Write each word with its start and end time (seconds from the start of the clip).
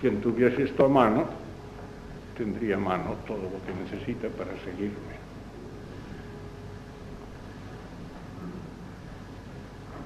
Quien 0.00 0.20
tuviese 0.20 0.64
esto 0.64 0.86
a 0.86 0.88
mano, 0.88 1.24
tendría 2.36 2.74
a 2.74 2.80
mano 2.80 3.14
todo 3.24 3.38
lo 3.38 3.64
que 3.64 3.72
necesita 3.84 4.28
para 4.30 4.50
seguirme. 4.64 5.21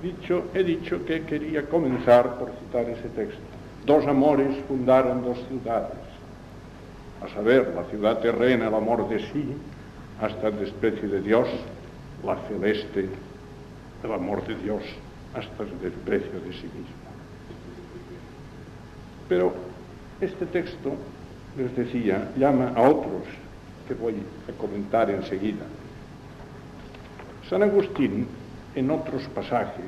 Dicho, 0.03 0.45
he 0.55 0.63
dicho 0.63 1.05
que 1.05 1.23
quería 1.23 1.67
comenzar 1.69 2.39
por 2.39 2.51
citar 2.51 2.89
ese 2.91 3.09
texto. 3.09 3.41
Dos 3.85 4.07
amores 4.07 4.57
fundaron 4.69 5.23
dos 5.23 5.38
ciudades, 5.49 5.99
a 7.23 7.29
saber, 7.29 7.73
la 7.75 7.85
ciudad 7.85 8.19
terrena, 8.19 8.69
el 8.69 8.75
amor 8.75 9.09
de 9.09 9.21
sí, 9.21 9.55
hasta 10.21 10.49
el 10.49 10.59
desprecio 10.59 11.09
de 11.09 11.21
Dios, 11.21 11.49
la 12.25 12.37
celeste, 12.49 13.09
el 14.03 14.13
amor 14.13 14.47
de 14.47 14.57
Dios, 14.57 14.83
hasta 15.35 15.63
el 15.63 15.80
desprecio 15.80 16.41
de 16.41 16.53
sí 16.53 16.65
mismo. 16.65 17.07
Pero 19.29 19.53
este 20.21 20.47
texto, 20.47 20.95
les 21.57 21.75
decía, 21.77 22.31
llama 22.37 22.73
a 22.75 22.83
otros 22.83 23.23
que 23.88 23.95
voy 23.95 24.16
a 24.49 24.60
comentar 24.60 25.10
enseguida. 25.10 25.65
San 27.49 27.63
Agustín, 27.63 28.27
en 28.77 28.91
otros 28.91 29.23
pasajes, 29.35 29.85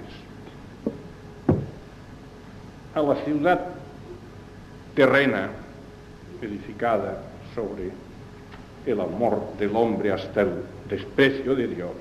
a 2.95 3.03
la 3.03 3.15
ciudad 3.17 3.61
terrena 4.95 5.51
edificada 6.41 7.23
sobre 7.55 7.91
el 8.87 9.01
amor 9.01 9.57
del 9.59 9.77
hombre 9.77 10.11
hasta 10.11 10.41
el 10.41 10.63
desprecio 10.89 11.55
de 11.55 11.69
Dios, 11.69 11.93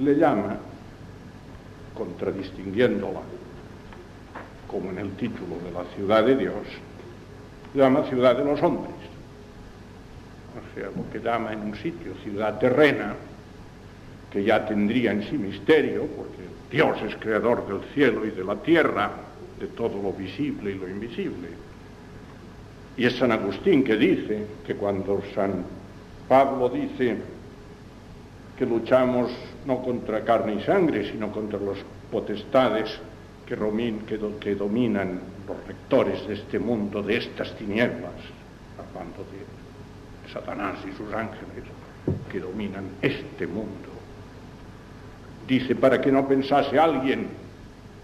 le 0.00 0.16
llama, 0.16 0.56
contradistinguiéndola, 1.96 3.20
como 4.66 4.90
en 4.90 4.98
el 4.98 5.12
título 5.12 5.58
de 5.64 5.70
la 5.70 5.84
ciudad 5.94 6.24
de 6.24 6.36
Dios, 6.36 6.66
llama 7.72 8.02
ciudad 8.08 8.36
de 8.36 8.44
los 8.44 8.60
hombres. 8.62 8.94
O 10.58 10.74
sea, 10.74 10.88
lo 10.88 11.08
que 11.12 11.20
llama 11.20 11.52
en 11.52 11.60
un 11.60 11.76
sitio 11.76 12.14
ciudad 12.24 12.58
terrena, 12.58 13.14
que 14.30 14.44
ya 14.44 14.64
tendría 14.64 15.12
en 15.12 15.22
sí 15.24 15.36
misterio, 15.36 16.06
porque 16.06 16.42
Dios 16.70 16.96
es 17.02 17.16
creador 17.16 17.66
del 17.66 17.80
cielo 17.92 18.24
y 18.24 18.30
de 18.30 18.44
la 18.44 18.56
tierra, 18.56 19.10
de 19.58 19.66
todo 19.68 20.00
lo 20.02 20.12
visible 20.12 20.70
y 20.70 20.74
lo 20.74 20.88
invisible. 20.88 21.48
Y 22.96 23.06
es 23.06 23.16
San 23.16 23.32
Agustín 23.32 23.82
que 23.82 23.96
dice 23.96 24.46
que 24.66 24.74
cuando 24.74 25.22
San 25.34 25.64
Pablo 26.28 26.68
dice 26.68 27.16
que 28.56 28.66
luchamos 28.66 29.30
no 29.66 29.82
contra 29.82 30.22
carne 30.22 30.54
y 30.54 30.62
sangre, 30.62 31.10
sino 31.10 31.32
contra 31.32 31.58
las 31.58 31.78
potestades 32.10 33.00
que, 33.46 34.54
dominan 34.54 35.20
los 35.48 35.66
rectores 35.66 36.26
de 36.28 36.34
este 36.34 36.58
mundo, 36.58 37.02
de 37.02 37.16
estas 37.16 37.56
tinieblas, 37.56 38.14
hablando 38.78 39.24
de 39.32 40.30
Satanás 40.32 40.78
y 40.86 40.96
sus 40.96 41.12
ángeles, 41.12 41.64
que 42.30 42.38
dominan 42.38 42.84
este 43.02 43.46
mundo. 43.46 43.89
Dice, 45.46 45.74
para 45.74 46.00
que 46.00 46.12
no 46.12 46.26
pensase 46.28 46.78
alguien 46.78 47.28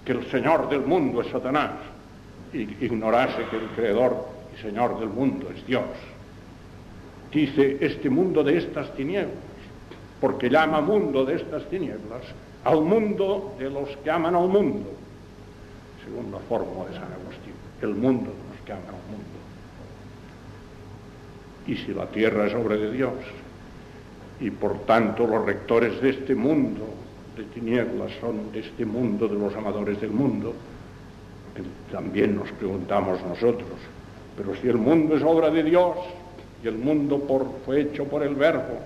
que 0.04 0.12
el 0.12 0.26
Señor 0.30 0.68
del 0.68 0.80
mundo 0.80 1.20
es 1.20 1.28
Satanás, 1.28 1.72
y 2.52 2.62
ignorase 2.84 3.44
que 3.50 3.56
el 3.56 3.66
Creador 3.74 4.28
y 4.56 4.62
Señor 4.62 4.98
del 4.98 5.08
mundo 5.08 5.48
es 5.54 5.66
Dios. 5.66 5.84
Dice, 7.32 7.78
este 7.80 8.08
mundo 8.08 8.42
de 8.42 8.58
estas 8.58 8.94
tinieblas, 8.94 9.34
porque 10.20 10.48
llama 10.48 10.80
mundo 10.80 11.24
de 11.24 11.36
estas 11.36 11.64
tinieblas 11.68 12.22
al 12.64 12.80
mundo 12.80 13.54
de 13.58 13.70
los 13.70 13.88
que 13.98 14.10
aman 14.10 14.34
al 14.34 14.48
mundo 14.48 14.90
según 16.06 16.30
la 16.30 16.38
fórmula 16.38 16.88
de 16.88 16.94
San 16.94 17.12
Agustín, 17.12 17.54
el 17.82 17.94
mundo 17.94 18.30
nos 18.30 18.64
que 18.64 18.72
ama 18.72 18.82
al 18.88 19.10
mundo. 19.10 19.36
Y 21.66 21.76
si 21.76 21.92
la 21.92 22.06
tierra 22.06 22.46
es 22.46 22.54
obra 22.54 22.76
de 22.76 22.92
Dios, 22.92 23.14
y 24.40 24.50
por 24.50 24.78
tanto 24.86 25.26
los 25.26 25.44
rectores 25.44 26.00
de 26.00 26.10
este 26.10 26.34
mundo 26.34 26.86
de 27.36 27.44
tinieblas 27.44 28.12
son 28.20 28.50
de 28.52 28.60
este 28.60 28.84
mundo, 28.84 29.28
de 29.28 29.34
los 29.34 29.54
amadores 29.54 30.00
del 30.00 30.10
mundo, 30.10 30.54
también 31.90 32.36
nos 32.36 32.50
preguntamos 32.52 33.22
nosotros, 33.22 33.70
pero 34.36 34.54
si 34.56 34.68
el 34.68 34.76
mundo 34.76 35.16
es 35.16 35.22
obra 35.22 35.50
de 35.50 35.62
Dios, 35.62 35.96
y 36.62 36.68
el 36.68 36.78
mundo 36.78 37.22
fue 37.64 37.82
hecho 37.82 38.04
por 38.04 38.22
el 38.22 38.34
verbo, 38.34 38.78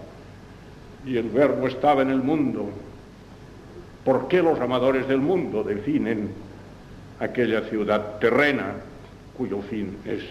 y 1.04 1.16
el 1.16 1.30
verbo 1.30 1.66
estaba 1.66 2.02
en 2.02 2.10
el 2.10 2.22
mundo, 2.22 2.68
¿por 4.04 4.28
qué 4.28 4.42
los 4.42 4.60
amadores 4.60 5.08
del 5.08 5.20
mundo 5.20 5.62
definen 5.62 6.30
aquella 7.20 7.62
ciudad 7.68 8.18
terrena 8.18 8.74
cuyo 9.36 9.60
fin 9.62 9.98
es 10.04 10.22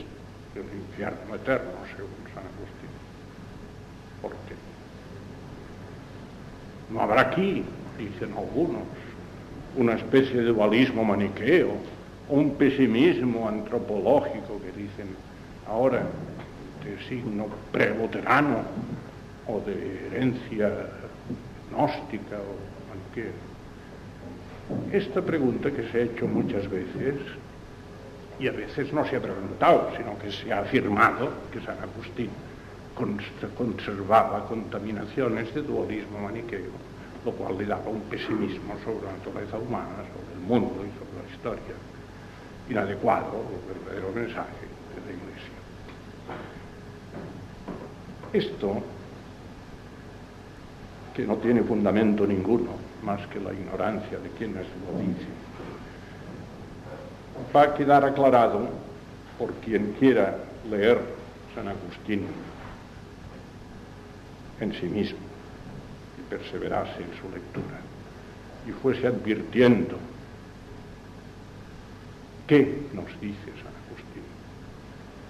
el 0.56 0.64
infierno 0.82 1.36
eterno, 1.36 1.72
según 1.96 2.12
San 2.34 2.44
Agustín. 2.44 2.90
¿Por 4.22 4.32
qué? 4.32 4.56
No 6.92 7.02
habrá 7.02 7.22
aquí, 7.22 7.64
dicen 8.00 8.34
algunos, 8.36 8.84
una 9.78 9.94
especie 9.94 10.42
de 10.42 10.46
dualismo 10.46 11.04
maniqueo 11.04 11.74
o 12.30 12.34
un 12.34 12.56
pesimismo 12.56 13.48
antropológico 13.48 14.60
que 14.62 14.72
dicen 14.72 15.08
ahora 15.68 16.04
de 16.84 16.98
signo 17.08 17.48
preluterano 17.72 18.64
o 19.48 19.60
de 19.62 20.08
herencia 20.08 20.72
gnóstica 21.70 22.38
o 22.38 22.56
maniqueo. 22.90 23.50
Esta 24.92 25.22
pregunta 25.22 25.72
que 25.72 25.90
se 25.92 25.98
ha 25.98 26.02
hecho 26.04 26.28
muchas 26.28 26.70
veces, 26.70 27.16
y 28.40 28.48
a 28.48 28.52
veces 28.52 28.94
no 28.94 29.06
se 29.06 29.18
ha 29.18 29.22
preguntado, 29.22 29.92
sino 29.98 30.18
que 30.18 30.32
se 30.32 30.54
ha 30.54 30.62
afirmado 30.62 31.30
que 31.52 31.60
San 31.60 31.78
Agustín 31.80 32.30
conservaba 33.58 34.46
contaminaciones 34.48 35.54
de 35.54 35.62
dualismo 35.62 36.20
maniqueo, 36.20 36.72
lo 37.26 37.32
cual 37.32 37.58
le 37.58 37.66
daba 37.66 37.90
un 37.90 38.02
pesimismo 38.02 38.76
sobre 38.84 39.06
la 39.06 39.14
naturaleza 39.14 39.58
humana, 39.58 40.04
sobre 40.14 40.34
el 40.34 40.48
mundo 40.48 40.86
y 40.86 40.92
sobre 40.98 41.28
la 41.28 41.36
historia, 41.36 41.76
inadecuado 42.70 43.44
al 43.44 43.76
verdadero 43.76 44.12
mensaje 44.14 44.68
de 44.96 45.02
la 45.06 45.18
Iglesia. 45.18 45.60
Esto, 48.32 48.82
que 51.14 51.26
no 51.26 51.36
tiene 51.38 51.64
fundamento 51.64 52.26
ninguno, 52.26 52.72
más 53.04 53.26
que 53.28 53.40
la 53.40 53.54
ignorancia 53.54 54.20
de 54.20 54.30
quienes 54.30 54.66
lo 54.86 55.00
dicen. 55.00 55.50
Va 57.54 57.64
a 57.64 57.74
quedar 57.74 58.06
aclarado 58.06 58.68
por 59.38 59.54
quien 59.56 59.96
quiera 60.00 60.38
leer 60.70 61.00
San 61.56 61.68
Agustín 61.68 62.28
en 64.60 64.74
sí 64.74 64.86
mismo 64.86 65.29
perseverase 66.30 67.02
en 67.02 67.12
su 67.20 67.30
lectura 67.34 67.80
y 68.68 68.72
fuese 68.72 69.08
advirtiendo. 69.08 69.98
Qué 72.48 72.82
nos 72.94 73.08
dice 73.20 73.52
San 73.62 73.74
Agustín 73.88 74.24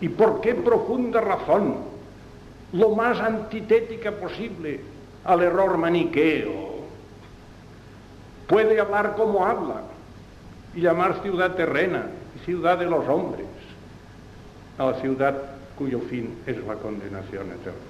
y 0.01 0.09
por 0.09 0.41
qué 0.41 0.55
profunda 0.55 1.21
razón, 1.21 1.75
lo 2.73 2.89
más 2.95 3.19
antitética 3.19 4.11
posible 4.11 4.81
al 5.25 5.41
error 5.41 5.77
maniqueo 5.77 6.69
puede 8.47 8.79
hablar 8.79 9.15
como 9.15 9.45
habla 9.45 9.83
y 10.75 10.81
llamar 10.81 11.21
ciudad 11.21 11.55
terrena 11.55 12.07
y 12.35 12.45
ciudad 12.45 12.77
de 12.77 12.85
los 12.85 13.07
hombres 13.07 13.47
a 14.77 14.85
la 14.85 14.93
ciudad 15.01 15.35
cuyo 15.77 15.99
fin 15.99 16.37
es 16.45 16.57
la 16.65 16.75
condenación 16.75 17.47
eterna. 17.47 17.88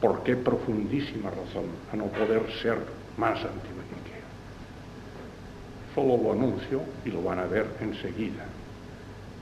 ¿Por 0.00 0.22
qué 0.22 0.34
profundísima 0.34 1.28
razón 1.30 1.66
a 1.92 1.96
no 1.96 2.06
poder 2.06 2.42
ser 2.62 2.78
más 3.18 3.36
antimaniqueo? 3.36 4.24
Solo 5.94 6.16
lo 6.16 6.32
anuncio 6.32 6.80
y 7.04 7.10
lo 7.10 7.22
van 7.22 7.40
a 7.40 7.44
ver 7.44 7.66
enseguida. 7.80 8.44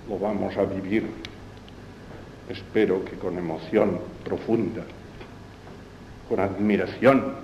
Lo 0.09 0.19
vamos 0.19 0.57
a 0.57 0.65
vivir, 0.65 1.07
espero 2.49 3.05
que 3.05 3.17
con 3.17 3.39
emoción 3.39 4.01
profunda, 4.25 4.83
con 6.29 6.41
admiración, 6.41 7.35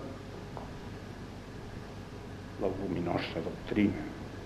la 2.61 2.69
luminosa 2.69 3.41
doctrina, 3.45 4.01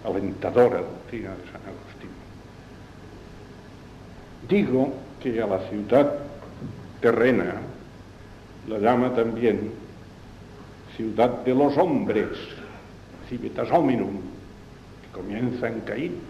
alentadora 0.05 0.79
doctrina 0.81 1.31
de 1.31 1.45
San 1.53 1.63
Agustín. 1.63 2.11
Digo 4.49 4.93
que 5.23 5.41
a 5.41 5.47
la 5.47 5.69
ciudad 5.69 6.13
terrena 7.01 7.55
la 8.69 8.79
llama 8.79 9.15
también 9.15 9.73
ciudad 10.97 11.31
de 11.45 11.55
los 11.55 11.77
hombres, 11.79 12.29
civitas 13.29 13.71
hominum, 13.71 14.21
que 15.03 15.09
comienza 15.19 15.69
en 15.69 15.81
Caín, 15.81 16.21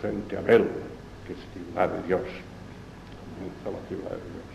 frente 0.00 0.36
a 0.36 0.40
Abel, 0.40 0.68
que 1.26 1.32
es 1.32 1.38
ciudad 1.54 1.88
de 1.88 2.06
Dios, 2.06 2.22
comienza 3.36 3.70
la 3.70 3.88
ciudad 3.88 4.10
de 4.10 4.16
Dios. 4.16 4.50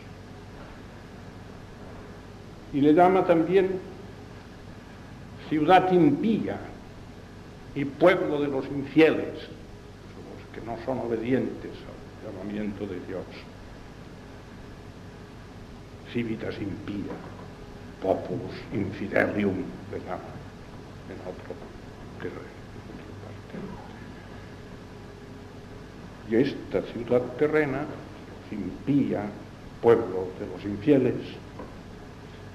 Y 2.73 2.81
le 2.81 2.93
llama 2.93 3.25
también 3.25 3.79
ciudad 5.49 5.91
impía 5.91 6.57
y 7.73 7.85
pueblo 7.85 8.41
de 8.41 8.47
los 8.47 8.65
infieles, 8.65 9.33
los 9.33 10.53
que 10.53 10.65
no 10.65 10.77
son 10.85 10.99
obedientes 10.99 11.71
al 11.71 12.33
llamamiento 12.33 12.85
de 12.85 12.99
Dios. 13.07 13.25
Civitas 16.11 16.55
impía, 16.61 17.13
populus 18.01 18.55
infidelium, 18.73 19.63
llama 19.91 20.35
en 21.09 21.19
otro 21.21 21.55
terreno. 22.19 22.55
Y 26.29 26.35
esta 26.35 26.81
ciudad 26.91 27.21
terrena, 27.37 27.85
impía, 28.51 29.25
pueblo 29.81 30.29
de 30.39 30.47
los 30.47 30.63
infieles, 30.63 31.15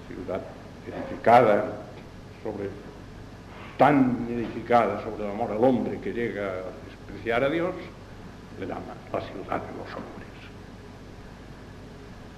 ciudad 0.09 0.41
edificada 0.87 1.77
sobre, 2.43 2.69
tan 3.79 4.27
edificada 4.29 5.03
sobre 5.05 5.25
el 5.25 5.31
amor 5.31 5.53
al 5.53 5.63
hombre 5.63 6.01
que 6.01 6.13
llega 6.13 6.47
a 6.47 6.65
despreciar 6.89 7.45
a 7.45 7.51
Dios, 7.51 7.75
le 8.59 8.67
llama 8.67 8.95
la 9.13 9.21
ciudad 9.21 9.61
de 9.63 9.79
los 9.79 9.89
hombres. 9.95 10.29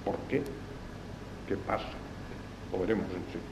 ¿Por 0.05 0.17
qué? 0.29 0.43
¿Qué 1.53 1.59
pasa? 1.67 1.85
Lo 2.71 2.79
veremos 2.79 3.05
enseguida. 3.05 3.43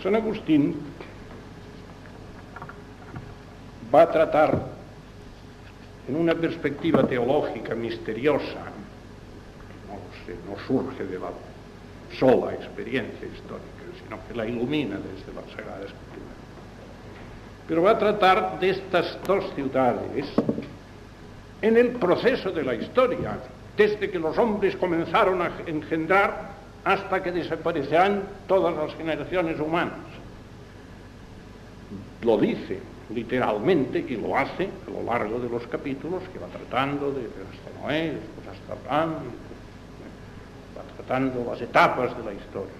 San 0.00 0.14
Agustín 0.14 0.76
va 3.92 4.02
a 4.02 4.10
tratar 4.12 4.56
en 6.06 6.14
una 6.14 6.36
perspectiva 6.36 7.04
teológica 7.08 7.74
misteriosa, 7.74 8.70
no, 9.88 10.52
no 10.52 10.60
surge 10.68 11.04
de 11.04 11.18
la 11.18 11.30
sola 12.16 12.54
experiencia 12.54 13.26
histórica, 13.26 13.82
sino 14.00 14.16
que 14.28 14.34
la 14.34 14.46
ilumina 14.46 14.98
desde 14.98 15.34
la 15.34 15.42
Sagrada 15.56 15.80
Escritura. 15.80 16.36
Pero 17.66 17.82
va 17.82 17.90
a 17.90 17.98
tratar 17.98 18.60
de 18.60 18.70
estas 18.70 19.18
dos 19.26 19.52
ciudades 19.56 20.28
en 21.60 21.76
el 21.76 21.88
proceso 21.96 22.52
de 22.52 22.62
la 22.62 22.76
historia, 22.76 23.38
desde 23.78 24.10
que 24.10 24.18
los 24.18 24.36
hombres 24.36 24.76
comenzaron 24.76 25.40
a 25.40 25.52
engendrar 25.66 26.50
hasta 26.84 27.22
que 27.22 27.30
desaparecerán 27.30 28.24
todas 28.48 28.76
las 28.76 28.94
generaciones 28.96 29.58
humanas. 29.60 29.98
Lo 32.22 32.36
dice 32.36 32.80
literalmente 33.14 34.04
y 34.06 34.16
lo 34.16 34.36
hace 34.36 34.68
a 34.86 34.90
lo 34.90 35.04
largo 35.04 35.38
de 35.38 35.48
los 35.48 35.66
capítulos 35.68 36.24
que 36.32 36.40
va 36.40 36.48
tratando 36.48 37.12
de 37.12 37.20
hasta 37.20 37.80
Noé, 37.80 38.14
después 38.14 38.48
hasta 38.48 38.72
Abraham, 38.72 39.14
va 40.76 40.82
tratando 40.96 41.44
las 41.48 41.60
etapas 41.62 42.16
de 42.18 42.24
la 42.24 42.34
historia 42.34 42.74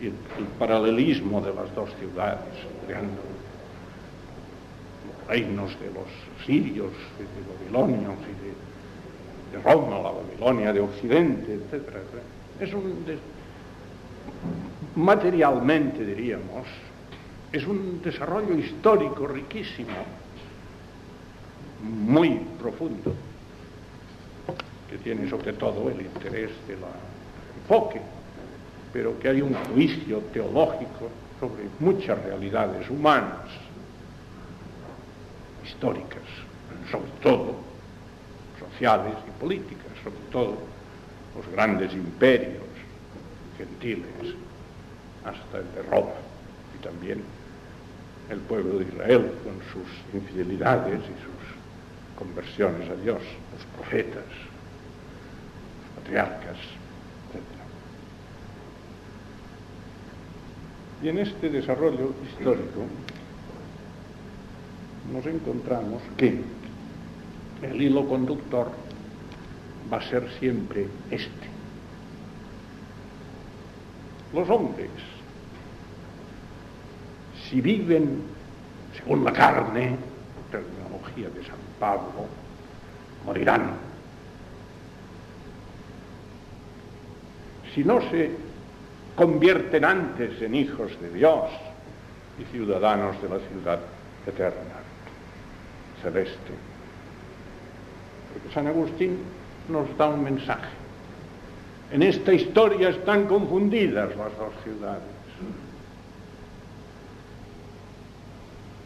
y 0.00 0.06
el, 0.06 0.14
el 0.38 0.44
paralelismo 0.58 1.40
de 1.42 1.54
las 1.54 1.72
dos 1.74 1.90
ciudades, 1.98 2.54
creando 2.86 3.20
los 5.06 5.28
reinos 5.28 5.78
de 5.80 5.86
los 5.92 6.08
sirios 6.46 6.92
y 7.18 7.22
de 7.22 7.76
babilonios 7.76 8.14
y 8.22 8.44
de, 8.44 8.75
de 9.52 9.58
Roma, 9.62 9.98
la 9.98 10.10
Babilonia 10.10 10.72
de 10.72 10.80
Occidente, 10.80 11.54
etcétera. 11.54 12.00
Es 12.60 12.72
un 12.72 13.04
materialmente 14.96 16.04
diríamos 16.04 16.66
es 17.52 17.66
un 17.66 18.02
desarrollo 18.02 18.54
histórico 18.54 19.26
riquísimo, 19.26 19.96
muy 21.82 22.40
profundo, 22.60 23.14
que 24.90 24.98
tiene 24.98 25.28
sobre 25.30 25.52
todo 25.52 25.88
el 25.88 26.00
interés 26.00 26.50
del 26.66 26.78
enfoque, 27.62 28.00
pero 28.92 29.18
que 29.18 29.28
hay 29.28 29.40
un 29.40 29.54
juicio 29.72 30.18
teológico 30.32 31.08
sobre 31.40 31.64
muchas 31.78 32.22
realidades 32.24 32.90
humanas, 32.90 33.48
históricas, 35.64 36.22
sobre 36.90 37.10
todo 37.22 37.65
sociales 38.76 39.14
y 39.26 39.40
políticas, 39.40 39.86
sobre 40.04 40.18
todo 40.30 40.58
los 41.34 41.48
grandes 41.52 41.92
imperios 41.94 42.62
gentiles, 43.56 44.34
hasta 45.24 45.58
el 45.58 45.74
de 45.74 45.82
Roma, 45.90 46.12
y 46.78 46.84
también 46.84 47.22
el 48.30 48.38
pueblo 48.40 48.78
de 48.78 48.84
Israel 48.84 49.32
con 49.42 49.54
sus 49.72 49.90
infidelidades 50.12 51.00
y 51.00 51.16
sus 51.24 52.18
conversiones 52.18 52.90
a 52.90 52.96
Dios, 52.96 53.20
los 53.52 53.64
profetas, 53.76 54.24
los 55.80 56.04
patriarcas, 56.04 56.58
etc. 57.32 57.42
Y 61.02 61.08
en 61.08 61.18
este 61.18 61.48
desarrollo 61.48 62.12
histórico 62.28 62.84
nos 65.12 65.24
encontramos 65.24 66.02
que 66.18 66.42
el 67.62 67.80
hilo 67.80 68.06
conductor 68.08 68.70
va 69.92 69.98
a 69.98 70.08
ser 70.08 70.28
siempre 70.38 70.86
este. 71.10 71.46
Los 74.32 74.48
hombres 74.50 74.90
si 77.48 77.60
viven 77.60 78.22
según 78.96 79.24
la 79.24 79.32
carne, 79.32 79.96
terminología 80.50 81.28
de 81.28 81.44
San 81.44 81.58
Pablo, 81.78 82.26
morirán. 83.24 83.72
Si 87.74 87.84
no 87.84 88.00
se 88.10 88.30
convierten 89.14 89.84
antes 89.84 90.40
en 90.42 90.54
hijos 90.54 90.98
de 91.00 91.12
Dios 91.12 91.50
y 92.40 92.44
ciudadanos 92.52 93.20
de 93.22 93.28
la 93.28 93.38
ciudad 93.38 93.80
eterna, 94.26 94.80
celeste. 96.02 96.75
San 98.56 98.66
Agustín 98.68 99.18
nos 99.68 99.84
da 99.98 100.08
un 100.08 100.24
mensaje. 100.24 100.72
En 101.92 102.02
esta 102.02 102.32
historia 102.32 102.88
están 102.88 103.26
confundidas 103.26 104.16
las 104.16 104.32
dos 104.38 104.54
ciudades. 104.64 105.12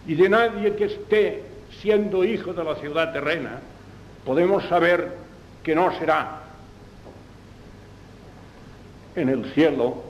y 0.06 0.16
de 0.16 0.28
nadie 0.28 0.74
que 0.74 0.86
esté 0.86 1.44
siendo 1.80 2.24
hijo 2.24 2.52
de 2.52 2.64
la 2.64 2.74
ciudad 2.76 3.12
terrena, 3.12 3.60
podemos 4.24 4.64
saber 4.64 5.12
que 5.62 5.72
no 5.72 5.96
será 6.00 6.40
en 9.14 9.28
el 9.28 9.44
cielo 9.52 10.02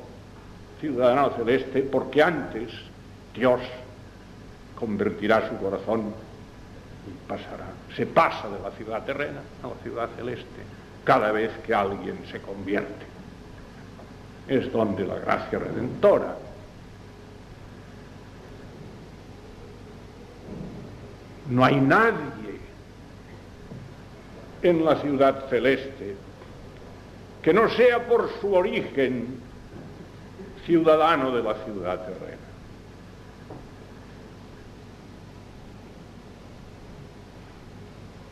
ciudadano 0.81 1.33
celeste, 1.37 1.83
porque 1.83 2.23
antes 2.23 2.71
Dios 3.35 3.61
convertirá 4.75 5.51
su 5.51 5.57
corazón 5.59 6.15
y 7.07 7.29
pasará, 7.29 7.67
se 7.97 8.07
pasa 8.07 8.49
de 8.49 8.61
la 8.61 8.71
ciudad 8.73 9.05
terrena 9.05 9.41
a 9.63 9.69
la 9.69 9.75
ciudad 9.83 10.09
celeste 10.17 10.63
cada 11.05 11.33
vez 11.33 11.51
que 11.67 11.75
alguien 11.75 12.19
se 12.31 12.41
convierte. 12.41 13.07
Es 14.49 14.71
donde 14.73 15.07
la 15.07 15.17
gracia 15.17 15.59
redentora 15.59 16.37
No 21.51 21.65
hay 21.65 21.81
nadie 21.81 22.61
en 24.63 24.85
la 24.85 24.97
ciudad 25.01 25.49
celeste 25.51 26.15
que 27.43 27.53
no 27.53 27.69
sea 27.71 28.07
por 28.07 28.31
su 28.41 28.55
origen 28.55 29.41
ciudadano 30.65 31.35
de 31.35 31.43
la 31.43 31.55
ciudad 31.65 32.07
terrena. 32.07 32.50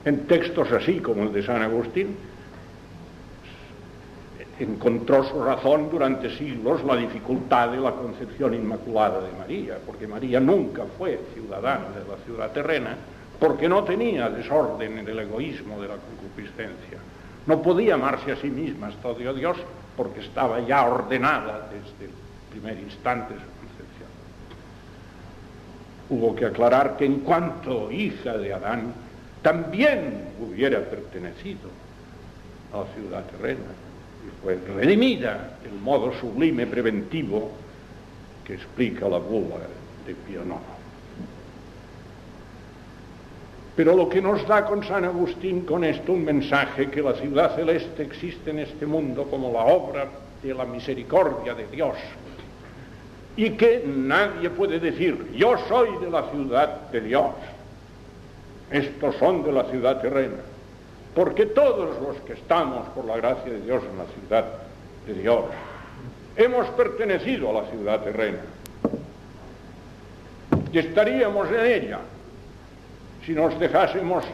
En 0.05 0.27
textos 0.27 0.71
así 0.73 1.01
como 1.01 1.25
el 1.25 1.33
de 1.33 1.43
San 1.43 1.63
Agustín, 1.63 2.17
encontró 4.59 5.25
su 5.25 5.43
razón 5.43 5.89
durante 5.91 6.37
siglos 6.37 6.83
la 6.85 6.97
dificultad 6.97 7.71
de 7.71 7.79
la 7.79 7.93
concepción 7.93 8.55
inmaculada 8.55 9.21
de 9.21 9.33
María, 9.39 9.79
porque 9.85 10.07
María 10.07 10.41
nunca 10.41 10.85
fue 10.97 11.21
ciudadana 11.35 11.91
de 11.91 12.11
la 12.11 12.17
ciudad 12.25 12.51
terrena, 12.53 12.97
porque 13.39 13.69
no 13.69 13.85
tenía 13.85 14.29
desorden 14.29 14.99
en 14.99 15.09
el 15.09 15.19
egoísmo 15.21 15.81
de 15.81 15.89
la 15.89 15.95
concupiscencia. 15.95 16.99
No 17.47 17.63
podía 17.63 17.95
amarse 17.95 18.33
a 18.33 18.37
sí 18.37 18.51
misma 18.51 18.89
hasta 18.89 19.15
dio 19.15 19.33
Dios 19.33 19.57
porque 19.97 20.21
estaba 20.21 20.61
ya 20.61 20.85
ordenada 20.87 21.69
desde 21.71 22.07
el 22.07 22.13
primer 22.51 22.79
instante 22.79 23.35
de 23.35 23.41
su 23.41 23.47
concepción. 23.47 24.09
Hubo 26.11 26.35
que 26.35 26.47
aclarar 26.47 26.97
que 26.97 27.05
en 27.05 27.21
cuanto 27.21 27.93
hija 27.93 28.37
de 28.37 28.53
Adán, 28.53 28.93
también 29.49 30.29
hubiera 30.39 30.79
pertenecido 30.81 31.71
a 32.71 32.85
ciudad 32.95 33.25
terrena. 33.31 33.73
Y 34.27 34.43
fue 34.43 34.59
redimida 34.77 35.57
el 35.65 35.81
modo 35.81 36.13
sublime 36.21 36.67
preventivo 36.67 37.53
que 38.45 38.55
explica 38.55 39.09
la 39.09 39.17
bula 39.17 39.57
de 40.07 40.15
Pío 40.15 40.43
Pero 43.75 43.97
lo 43.97 44.07
que 44.11 44.21
nos 44.21 44.47
da 44.47 44.67
con 44.67 44.85
San 44.85 45.07
Agustín 45.07 45.63
con 45.63 45.83
esto 45.83 46.13
un 46.13 46.27
mensaje 46.27 46.91
que 46.91 47.01
la 47.01 47.15
ciudad 47.15 47.57
celeste 47.57 48.03
existe 48.03 48.51
en 48.51 48.59
este 48.59 48.85
mundo 48.85 49.25
como 49.31 49.51
la 49.51 49.61
obra 49.61 50.09
de 50.43 50.53
la 50.53 50.67
misericordia 50.67 51.55
de 51.55 51.67
Dios. 51.69 51.97
Y 53.35 53.51
que 53.53 53.83
nadie 53.87 54.51
puede 54.51 54.79
decir 54.79 55.31
yo 55.35 55.57
soy 55.69 55.89
de 56.05 56.11
la 56.11 56.31
ciudad 56.33 56.91
de 56.91 57.01
Dios, 57.01 57.31
estos 58.71 59.17
son 59.17 59.43
de 59.45 59.53
la 59.53 59.65
ciudad 59.65 60.01
terrena, 60.01 60.37
porque 61.15 61.47
todos 61.47 62.01
los 62.01 62.17
que 62.19 62.35
estamos 62.35 62.87
por 62.89 63.05
la 63.05 63.17
gracia 63.17 63.53
de 63.53 63.61
Dios 63.61 63.83
en 63.91 63.99
la 63.99 64.05
ciudad 64.05 64.45
de 65.07 65.15
Dios 65.15 65.45
hemos 66.37 66.67
pertenecido 66.71 67.51
a 67.51 67.63
la 67.63 67.71
ciudad 67.71 68.01
terrena 68.03 68.41
y 70.73 70.79
estaríamos 70.79 71.49
en 71.49 71.67
ella 71.67 71.99
si 73.25 73.33
nos 73.33 73.59
dejásemos 73.59 74.25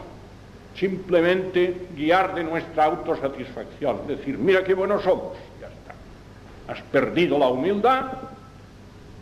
simplemente 0.77 1.89
guiar 1.97 2.35
de 2.35 2.45
nuestra 2.45 2.85
autosatisfacción, 2.85 4.07
decir, 4.07 4.37
mira 4.39 4.65
qué 4.65 4.75
buenos 4.75 5.03
somos, 5.03 5.35
ya 5.61 5.69
está. 5.69 6.73
Has 6.73 6.83
perdido 6.91 7.39
la 7.39 7.49
humildad, 7.49 8.07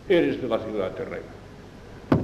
eres 0.09 0.40
de 0.40 0.49
la 0.49 0.59
ciudad 0.59 0.92
terrena. 0.92 1.41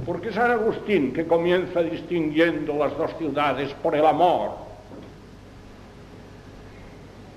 Porque 0.09 0.33
San 0.33 0.49
Agustín, 0.49 1.13
que 1.13 1.27
comienza 1.27 1.83
distinguiendo 1.83 2.75
las 2.79 2.97
dos 2.97 3.15
ciudades 3.19 3.71
por 3.75 3.93
el 3.93 4.03
amor, 4.03 4.53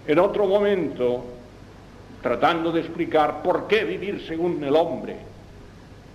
en 0.06 0.18
otro 0.18 0.46
momento, 0.46 1.22
tratando 2.22 2.72
de 2.72 2.80
explicar 2.80 3.42
por 3.42 3.66
qué 3.66 3.84
vivir 3.84 4.24
según 4.26 4.64
el 4.64 4.74
hombre 4.74 5.18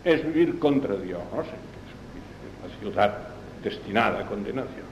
es 0.03 0.25
vivir 0.25 0.57
contra 0.57 0.95
Dios, 0.95 1.21
¿no? 1.31 1.43
la 1.43 2.79
ciudad 2.79 3.17
destinada 3.61 4.21
a 4.21 4.25
condenación, 4.25 4.87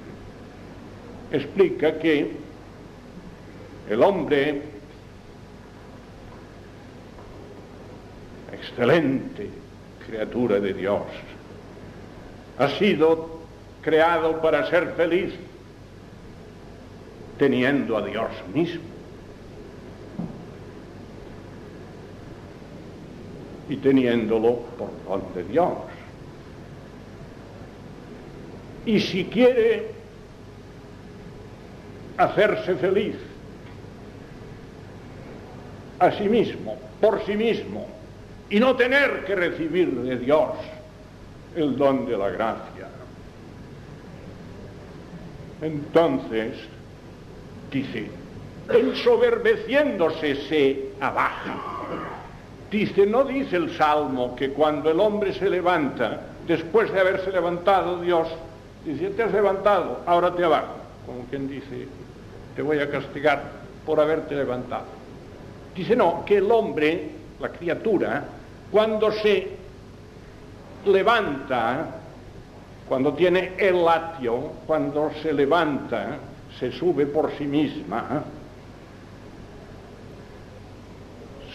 explica 1.31 1.97
que 1.97 2.31
el 3.89 4.03
hombre, 4.03 4.61
excelente 8.53 9.49
criatura 10.05 10.59
de 10.59 10.71
Dios, 10.71 11.01
ha 12.57 12.69
sido 12.69 13.39
creado 13.81 14.41
para 14.41 14.69
ser 14.69 14.93
feliz 14.93 15.33
teniendo 17.37 17.97
a 17.97 18.05
Dios 18.05 18.29
mismo. 18.53 18.83
Y 23.67 23.77
teniéndolo 23.77 24.59
por 24.77 24.89
don 25.07 25.33
de 25.33 25.43
Dios. 25.43 25.73
Y 28.85 28.99
si 28.99 29.25
quiere 29.25 29.91
hacerse 32.17 32.75
feliz 32.75 33.15
a 35.99 36.11
sí 36.11 36.29
mismo, 36.29 36.77
por 37.01 37.25
sí 37.25 37.35
mismo, 37.35 37.87
y 38.49 38.59
no 38.59 38.75
tener 38.75 39.25
que 39.25 39.35
recibir 39.35 39.89
de 39.91 40.17
Dios 40.17 40.51
el 41.55 41.77
don 41.77 42.05
de 42.05 42.17
la 42.17 42.29
gracia, 42.29 42.87
entonces, 45.61 46.53
dice, 47.71 48.09
ensoberbeciéndose 48.69 50.35
se 50.47 50.89
abaja. 50.99 51.55
Dice, 52.69 53.05
no 53.05 53.23
dice 53.23 53.55
el 53.55 53.75
Salmo 53.77 54.35
que 54.35 54.51
cuando 54.51 54.91
el 54.91 54.99
hombre 54.99 55.33
se 55.33 55.49
levanta, 55.49 56.21
después 56.45 56.91
de 56.91 56.99
haberse 56.99 57.31
levantado 57.31 58.01
Dios, 58.01 58.27
Dice, 58.85 59.09
te 59.09 59.23
has 59.23 59.33
levantado, 59.33 60.01
ahora 60.05 60.35
te 60.35 60.43
abajo. 60.43 60.75
Como 61.07 61.25
quien 61.25 61.47
dice, 61.47 61.87
te 62.55 62.61
voy 62.61 62.79
a 62.79 62.89
castigar 62.89 63.41
por 63.83 63.99
haberte 63.99 64.35
levantado. 64.35 64.85
Dice, 65.75 65.95
no, 65.95 66.23
que 66.23 66.37
el 66.37 66.51
hombre, 66.51 67.09
la 67.39 67.49
criatura, 67.49 68.25
cuando 68.71 69.11
se 69.11 69.49
levanta, 70.87 71.87
cuando 72.87 73.13
tiene 73.13 73.53
el 73.57 73.83
latio, 73.83 74.51
cuando 74.65 75.11
se 75.21 75.33
levanta, 75.33 76.17
se 76.59 76.71
sube 76.71 77.05
por 77.05 77.31
sí 77.37 77.45
misma, 77.45 78.23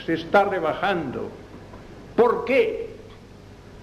se 0.04 0.14
está 0.14 0.44
rebajando. 0.44 1.30
¿Por 2.16 2.44
qué? 2.44 2.90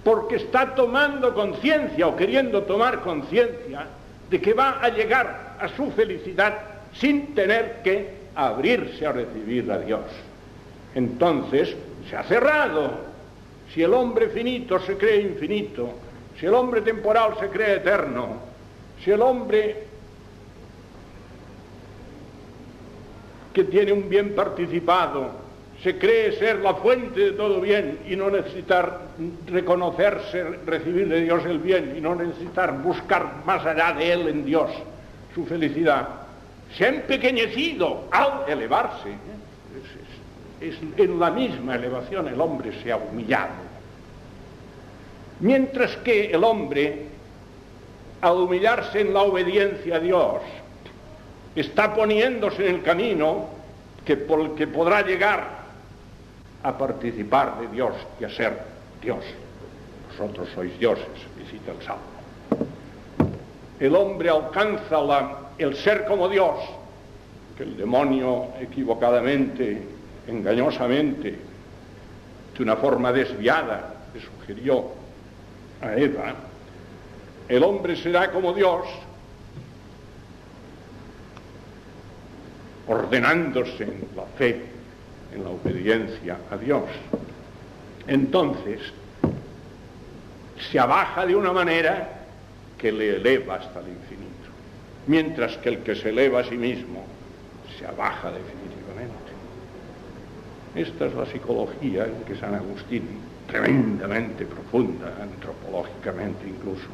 porque 0.08 0.36
está 0.36 0.74
tomando 0.74 1.34
conciencia 1.34 2.06
o 2.08 2.16
queriendo 2.16 2.62
tomar 2.62 3.00
conciencia 3.00 3.86
de 4.30 4.40
que 4.40 4.54
va 4.54 4.80
a 4.80 4.88
llegar 4.88 5.56
a 5.60 5.68
su 5.68 5.90
felicidad 5.90 6.54
sin 6.94 7.34
tener 7.34 7.82
que 7.82 8.16
abrirse 8.34 9.04
a 9.04 9.12
recibir 9.12 9.70
a 9.70 9.78
Dios. 9.78 10.06
Entonces 10.94 11.76
se 12.08 12.16
ha 12.16 12.22
cerrado. 12.22 13.07
Si 13.72 13.82
el 13.82 13.92
hombre 13.92 14.28
finito 14.28 14.78
se 14.80 14.96
cree 14.96 15.20
infinito, 15.20 15.90
si 16.38 16.46
el 16.46 16.54
hombre 16.54 16.80
temporal 16.80 17.34
se 17.38 17.48
cree 17.48 17.76
eterno, 17.76 18.36
si 19.04 19.10
el 19.10 19.20
hombre 19.22 19.84
que 23.52 23.64
tiene 23.64 23.92
un 23.92 24.08
bien 24.08 24.34
participado 24.34 25.48
se 25.82 25.96
cree 25.96 26.32
ser 26.32 26.58
la 26.58 26.74
fuente 26.74 27.20
de 27.20 27.32
todo 27.32 27.60
bien 27.60 28.00
y 28.08 28.16
no 28.16 28.30
necesitar 28.30 29.00
reconocerse, 29.46 30.42
recibir 30.66 31.08
de 31.08 31.22
Dios 31.22 31.44
el 31.44 31.58
bien 31.58 31.94
y 31.96 32.00
no 32.00 32.14
necesitar 32.14 32.82
buscar 32.82 33.44
más 33.44 33.64
allá 33.64 33.92
de 33.92 34.12
Él 34.12 34.28
en 34.28 34.44
Dios 34.44 34.70
su 35.34 35.46
felicidad, 35.46 36.08
se 36.76 36.84
ha 36.84 36.88
empequeñecido 36.88 38.04
al 38.10 38.44
elevarse. 38.48 39.10
En 40.60 41.20
la 41.20 41.30
misma 41.30 41.76
elevación 41.76 42.28
el 42.28 42.40
hombre 42.40 42.72
se 42.82 42.90
ha 42.90 42.96
humillado. 42.96 43.68
Mientras 45.40 45.96
que 45.98 46.32
el 46.32 46.42
hombre, 46.42 47.06
al 48.20 48.36
humillarse 48.36 49.00
en 49.00 49.14
la 49.14 49.22
obediencia 49.22 49.96
a 49.96 50.00
Dios, 50.00 50.42
está 51.54 51.94
poniéndose 51.94 52.68
en 52.68 52.76
el 52.76 52.82
camino 52.82 53.46
que 54.04 54.16
por 54.16 54.40
el 54.40 54.54
que 54.54 54.66
podrá 54.66 55.02
llegar 55.02 55.58
a 56.62 56.76
participar 56.76 57.60
de 57.60 57.68
Dios 57.68 57.94
y 58.20 58.24
a 58.24 58.30
ser 58.30 58.58
Dios. 59.00 59.24
Vosotros 60.10 60.48
sois 60.54 60.76
dioses, 60.78 61.06
visita 61.36 61.70
el 61.70 61.82
Salmo. 61.82 62.18
El 63.78 63.94
hombre 63.94 64.30
alcanza 64.30 64.98
el 65.56 65.76
ser 65.76 66.04
como 66.06 66.28
Dios, 66.28 66.56
que 67.56 67.62
el 67.62 67.76
demonio 67.76 68.48
equivocadamente, 68.60 69.97
engañosamente, 70.28 71.38
de 72.56 72.62
una 72.62 72.76
forma 72.76 73.12
desviada, 73.12 73.94
le 74.14 74.20
sugirió 74.20 74.92
a 75.80 75.94
Eva. 75.94 76.34
El 77.48 77.62
hombre 77.64 77.96
será 77.96 78.30
como 78.30 78.52
Dios, 78.52 78.86
ordenándose 82.86 83.84
en 83.84 84.08
la 84.16 84.24
fe 84.36 84.62
en 85.34 85.44
la 85.44 85.50
obediencia 85.50 86.38
a 86.50 86.56
Dios. 86.56 86.84
Entonces, 88.06 88.80
se 90.70 90.78
abaja 90.78 91.26
de 91.26 91.36
una 91.36 91.52
manera 91.52 92.24
que 92.78 92.90
le 92.92 93.16
eleva 93.16 93.56
hasta 93.56 93.80
el 93.80 93.88
infinito, 93.88 94.48
mientras 95.06 95.56
que 95.58 95.68
el 95.68 95.78
que 95.80 95.94
se 95.94 96.10
eleva 96.10 96.40
a 96.40 96.44
sí 96.44 96.56
mismo 96.56 97.04
se 97.78 97.86
abaja 97.86 98.30
definitivamente. 98.30 98.77
Esta 100.74 101.06
es 101.06 101.14
la 101.14 101.26
psicología 101.26 102.06
en 102.06 102.24
que 102.26 102.36
San 102.36 102.54
Agustín, 102.54 103.02
tremendamente 103.46 104.44
profunda, 104.44 105.12
antropológicamente 105.20 106.46
incluso, 106.48 106.88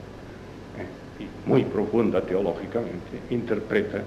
eh, 0.79 1.23
y 1.25 1.49
muy 1.49 1.65
profunda 1.65 2.21
teológicamente, 2.21 3.21
interpreta 3.31 4.03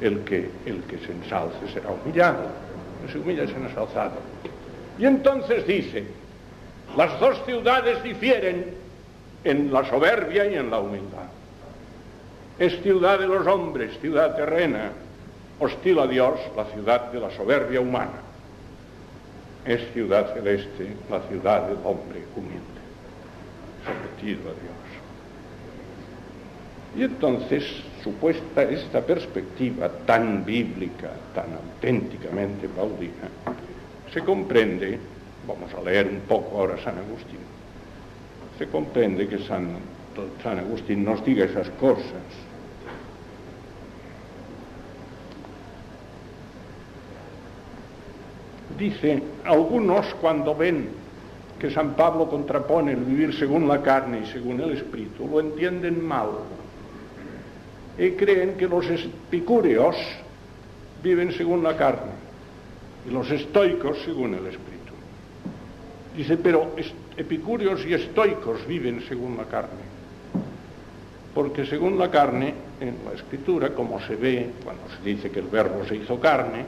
el 0.00 0.20
que 0.20 0.48
el 0.64 0.82
que 0.82 0.98
se 0.98 1.12
ensalce 1.12 1.68
será 1.72 1.90
humillado 1.90 2.68
se 3.10 3.18
humilla 3.18 3.44
es 3.44 3.50
ensalzado. 3.50 4.18
Y 4.98 5.06
entonces 5.06 5.66
dice, 5.66 6.04
las 6.96 7.18
dos 7.20 7.40
ciudades 7.44 8.02
difieren 8.02 8.74
en 9.44 9.72
la 9.72 9.88
soberbia 9.88 10.46
y 10.46 10.56
en 10.56 10.70
la 10.70 10.80
humildad. 10.80 11.28
Es 12.58 12.80
ciudad 12.82 13.20
de 13.20 13.28
los 13.28 13.46
hombres, 13.46 13.98
ciudad 14.00 14.34
terrena, 14.34 14.90
hostil 15.60 15.98
a 16.00 16.06
Dios, 16.06 16.40
la 16.56 16.64
ciudad 16.66 17.12
de 17.12 17.20
la 17.20 17.30
soberbia 17.30 17.80
humana. 17.80 18.27
Es 19.64 19.92
ciudad 19.92 20.32
celeste, 20.34 20.96
la 21.10 21.20
ciudad 21.28 21.68
del 21.68 21.78
hombre 21.84 22.22
humilde, 22.36 22.80
sometido 23.84 24.50
a 24.50 24.54
Dios. 24.54 25.08
Y 26.96 27.02
entonces, 27.02 27.64
supuesta 28.02 28.62
esta 28.62 29.02
perspectiva 29.02 29.88
tan 30.06 30.44
bíblica, 30.44 31.10
tan 31.34 31.46
auténticamente 31.54 32.66
paulina, 32.68 33.28
se 34.12 34.20
comprende, 34.20 34.98
vamos 35.46 35.72
a 35.74 35.82
leer 35.82 36.08
un 36.08 36.20
poco 36.20 36.58
ahora 36.58 36.78
San 36.82 36.96
Agustín, 36.98 37.38
se 38.58 38.66
comprende 38.66 39.28
que 39.28 39.38
San, 39.38 39.76
San 40.42 40.58
Agustín 40.58 41.04
nos 41.04 41.24
diga 41.24 41.44
esas 41.44 41.68
cosas. 41.70 42.47
Dice, 48.78 49.20
algunos 49.44 50.06
cuando 50.20 50.54
ven 50.54 50.88
que 51.58 51.70
San 51.70 51.94
Pablo 51.94 52.28
contrapone 52.28 52.92
el 52.92 53.00
vivir 53.00 53.34
según 53.34 53.66
la 53.66 53.82
carne 53.82 54.20
y 54.22 54.26
según 54.26 54.60
el 54.60 54.70
espíritu, 54.70 55.26
lo 55.26 55.40
entienden 55.40 56.06
mal 56.06 56.28
y 57.98 58.12
creen 58.12 58.56
que 58.56 58.68
los 58.68 58.86
epicúreos 58.88 59.96
viven 61.02 61.32
según 61.32 61.64
la 61.64 61.76
carne 61.76 62.12
y 63.08 63.10
los 63.10 63.28
estoicos 63.30 63.98
según 64.04 64.34
el 64.34 64.46
espíritu. 64.46 64.92
Dice, 66.16 66.36
pero 66.36 66.72
epicúreos 67.16 67.84
y 67.84 67.94
estoicos 67.94 68.64
viven 68.68 69.02
según 69.08 69.36
la 69.36 69.44
carne. 69.44 69.98
Porque 71.34 71.66
según 71.66 71.98
la 71.98 72.10
carne, 72.10 72.54
en 72.80 72.96
la 73.04 73.14
escritura, 73.14 73.70
como 73.70 74.00
se 74.00 74.14
ve 74.14 74.50
cuando 74.62 74.82
se 74.88 75.08
dice 75.08 75.30
que 75.30 75.40
el 75.40 75.46
verbo 75.46 75.84
se 75.84 75.96
hizo 75.96 76.18
carne, 76.20 76.64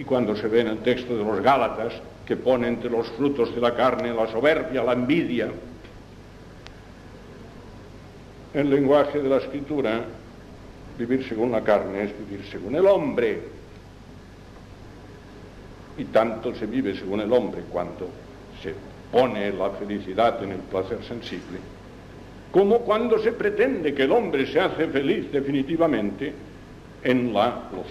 y 0.00 0.04
cuando 0.04 0.34
se 0.34 0.48
ve 0.48 0.62
en 0.62 0.68
el 0.68 0.78
texto 0.78 1.14
de 1.14 1.22
los 1.22 1.42
Gálatas, 1.42 1.92
que 2.24 2.34
pone 2.34 2.66
entre 2.66 2.88
los 2.88 3.06
frutos 3.10 3.54
de 3.54 3.60
la 3.60 3.74
carne 3.74 4.14
la 4.14 4.26
soberbia, 4.28 4.82
la 4.82 4.94
envidia, 4.94 5.50
el 8.54 8.70
lenguaje 8.70 9.20
de 9.20 9.28
la 9.28 9.36
escritura, 9.36 10.00
vivir 10.96 11.28
según 11.28 11.52
la 11.52 11.60
carne 11.60 12.04
es 12.04 12.18
vivir 12.18 12.46
según 12.50 12.76
el 12.76 12.86
hombre. 12.86 13.42
Y 15.98 16.04
tanto 16.04 16.54
se 16.54 16.64
vive 16.64 16.96
según 16.96 17.20
el 17.20 17.30
hombre 17.30 17.60
cuando 17.70 18.08
se 18.62 18.74
pone 19.12 19.52
la 19.52 19.68
felicidad 19.72 20.42
en 20.42 20.52
el 20.52 20.60
placer 20.60 21.04
sensible, 21.04 21.58
como 22.50 22.78
cuando 22.78 23.18
se 23.18 23.32
pretende 23.32 23.92
que 23.92 24.04
el 24.04 24.12
hombre 24.12 24.46
se 24.46 24.60
hace 24.60 24.88
feliz 24.88 25.30
definitivamente 25.30 26.32
en 27.04 27.34
la, 27.34 27.68
lo 27.70 27.84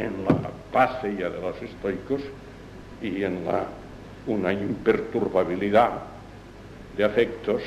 en 0.00 0.24
la 0.24 0.50
paz 0.72 1.02
de 1.02 1.28
los 1.28 1.62
estoicos 1.62 2.22
y 3.02 3.22
en 3.22 3.44
la, 3.44 3.66
una 4.26 4.52
imperturbabilidad 4.52 5.90
de 6.96 7.04
afectos 7.04 7.62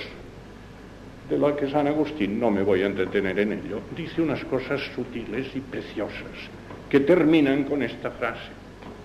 de 1.30 1.38
la 1.38 1.56
que 1.56 1.70
San 1.70 1.88
Agustín, 1.88 2.40
no 2.40 2.52
me 2.52 2.64
voy 2.64 2.84
a 2.84 2.88
entretener 2.88 3.40
en 3.40 3.54
ello, 3.54 3.80
dice 3.96 4.22
unas 4.22 4.44
cosas 4.46 4.82
sutiles 4.96 5.56
y 5.56 5.62
preciosas 5.62 6.50
que 6.90 7.00
terminan 7.00 7.64
con 7.64 7.82
esta 7.82 8.12
frase, 8.12 8.52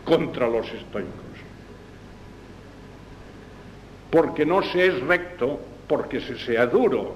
contra 0.04 0.49
los 0.49 0.66
estoicos 0.73 1.28
porque 4.11 4.47
no 4.47 4.62
se 4.62 4.87
es 4.87 5.00
recto 5.00 5.61
porque 5.87 6.20
se 6.20 6.38
sea 6.38 6.66
duro. 6.66 7.14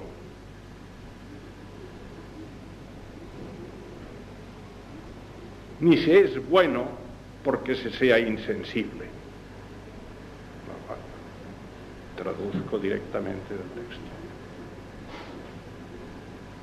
Ni 5.83 5.97
se 5.97 6.21
es 6.21 6.49
bueno 6.49 6.85
porque 7.45 7.75
se 7.75 7.91
sea 7.91 8.17
insensible. 8.17 9.07
Traduzco 12.17 12.79
directamente 12.79 13.53
del 13.53 13.85
texto. 13.85 14.11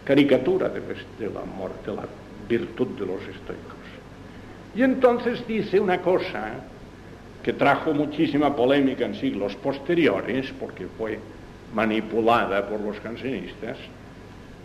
Caricatura 0.05 0.69
de, 0.69 0.79
la 1.33 1.41
amor, 1.41 1.71
de 1.85 1.95
la 1.95 2.05
virtud 2.47 2.87
de 2.97 3.05
los 3.05 3.21
estoicos. 3.23 3.75
Y 4.73 4.83
entonces 4.83 5.45
dice 5.45 5.81
una 5.81 6.01
cosa 6.01 6.53
que 7.43 7.51
trajo 7.51 7.93
muchísima 7.93 8.55
polémica 8.55 9.05
en 9.05 9.15
siglos 9.15 9.53
posteriores, 9.57 10.53
porque 10.57 10.87
fue 10.97 11.19
manipulada 11.73 12.65
por 12.69 12.79
los 12.79 12.97
jansenistas, 13.01 13.77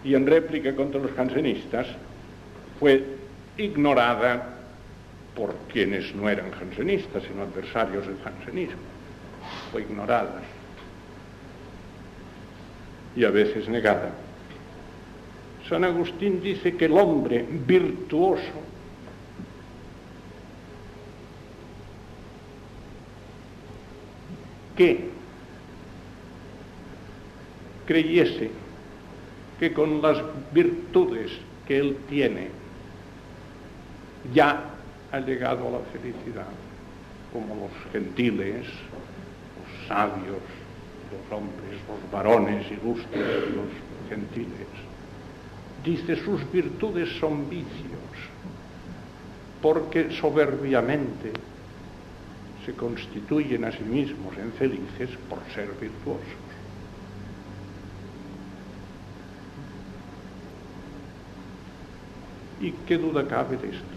y 0.04 0.14
en 0.14 0.26
réplica 0.26 0.76
contra 0.76 1.00
los 1.00 1.10
jansenistas 1.12 1.88
fue 2.78 3.23
ignorada 3.56 4.54
por 5.34 5.54
quienes 5.72 6.14
no 6.14 6.28
eran 6.28 6.50
jansenistas, 6.52 7.22
sino 7.24 7.42
adversarios 7.42 8.06
del 8.06 8.18
jansenismo. 8.22 8.82
Fue 9.72 9.82
ignorada 9.82 10.42
y 13.16 13.24
a 13.24 13.30
veces 13.30 13.68
negada. 13.68 14.12
San 15.68 15.84
Agustín 15.84 16.40
dice 16.40 16.76
que 16.76 16.86
el 16.86 16.92
hombre 16.92 17.46
virtuoso 17.66 18.42
que 24.76 25.08
creyese 27.86 28.50
que 29.58 29.72
con 29.72 30.02
las 30.02 30.18
virtudes 30.52 31.30
que 31.66 31.78
él 31.78 31.96
tiene 32.08 32.48
ya 34.32 34.64
ha 35.12 35.20
llegado 35.20 35.68
a 35.68 35.70
la 35.72 35.78
felicidad, 35.92 36.46
como 37.32 37.54
los 37.54 37.92
gentiles, 37.92 38.66
los 38.66 39.88
sabios, 39.88 40.42
los 41.10 41.38
hombres, 41.38 41.80
los 41.88 42.10
varones 42.10 42.66
ilustres, 42.70 43.54
los 43.54 44.08
gentiles. 44.08 44.68
Dice, 45.84 46.16
sus 46.16 46.50
virtudes 46.50 47.10
son 47.18 47.48
vicios, 47.50 48.00
porque 49.60 50.10
soberbiamente 50.12 51.32
se 52.64 52.72
constituyen 52.72 53.64
a 53.64 53.72
sí 53.72 53.84
mismos 53.84 54.36
en 54.38 54.50
felices 54.52 55.10
por 55.28 55.38
ser 55.54 55.68
virtuosos. 55.80 56.22
¿Y 62.60 62.70
qué 62.86 62.96
duda 62.96 63.26
cabe 63.28 63.58
de 63.58 63.68
esto? 63.68 63.93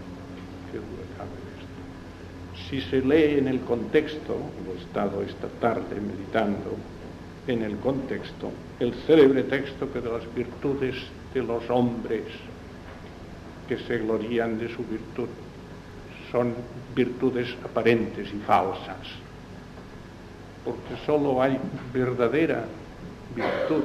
¿Qué 0.71 0.77
duda 0.77 1.06
cabe 1.17 1.38
esto? 1.58 2.69
Si 2.69 2.82
se 2.82 3.01
lee 3.01 3.39
en 3.39 3.47
el 3.47 3.62
contexto, 3.62 4.38
lo 4.65 4.73
he 4.73 4.77
estado 4.77 5.21
esta 5.21 5.47
tarde 5.60 6.01
meditando, 6.01 6.75
en 7.47 7.63
el 7.63 7.77
contexto, 7.77 8.51
el 8.80 8.93
célebre 9.06 9.43
texto 9.43 9.91
que 9.91 10.01
de 10.01 10.10
las 10.10 10.36
virtudes 10.36 10.95
de 11.34 11.43
los 11.43 11.69
hombres 11.69 12.23
que 13.69 13.77
se 13.77 13.99
glorían 13.99 14.60
de 14.60 14.67
su 14.67 14.84
virtud 14.84 15.30
son 16.32 16.53
virtudes 16.93 17.56
aparentes 17.63 18.27
y 18.34 18.39
falsas, 18.39 19.08
porque 20.65 21.01
solo 21.06 21.41
hay 21.41 21.58
verdadera 21.93 22.65
virtud 23.34 23.84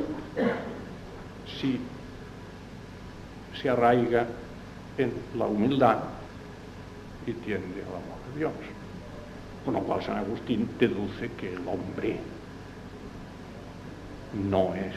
si 1.60 1.78
se 3.60 3.68
arraiga 3.68 4.26
en 4.98 5.12
la 5.38 5.46
humildad 5.46 5.98
y 7.26 7.32
tiende 7.32 7.82
al 7.82 7.88
amor 7.88 8.18
de 8.32 8.38
Dios. 8.38 8.52
Con 9.64 9.74
lo 9.74 9.80
cual 9.80 10.02
San 10.02 10.16
Agustín 10.16 10.68
deduce 10.78 11.30
que 11.32 11.54
el 11.54 11.68
hombre 11.68 12.18
no 14.50 14.74
es 14.74 14.94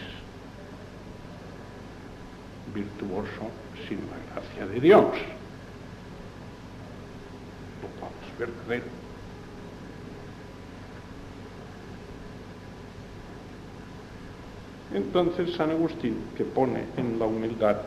virtuoso 2.74 3.52
sin 3.88 4.00
la 4.00 4.34
gracia 4.34 4.66
de 4.66 4.80
Dios 4.80 5.06
verdadero. 8.38 8.86
Entonces 14.94 15.54
San 15.56 15.72
Agustín, 15.72 16.18
que 16.38 16.46
pone 16.46 16.86
en 16.98 17.20
la 17.20 17.26
humildad 17.26 17.78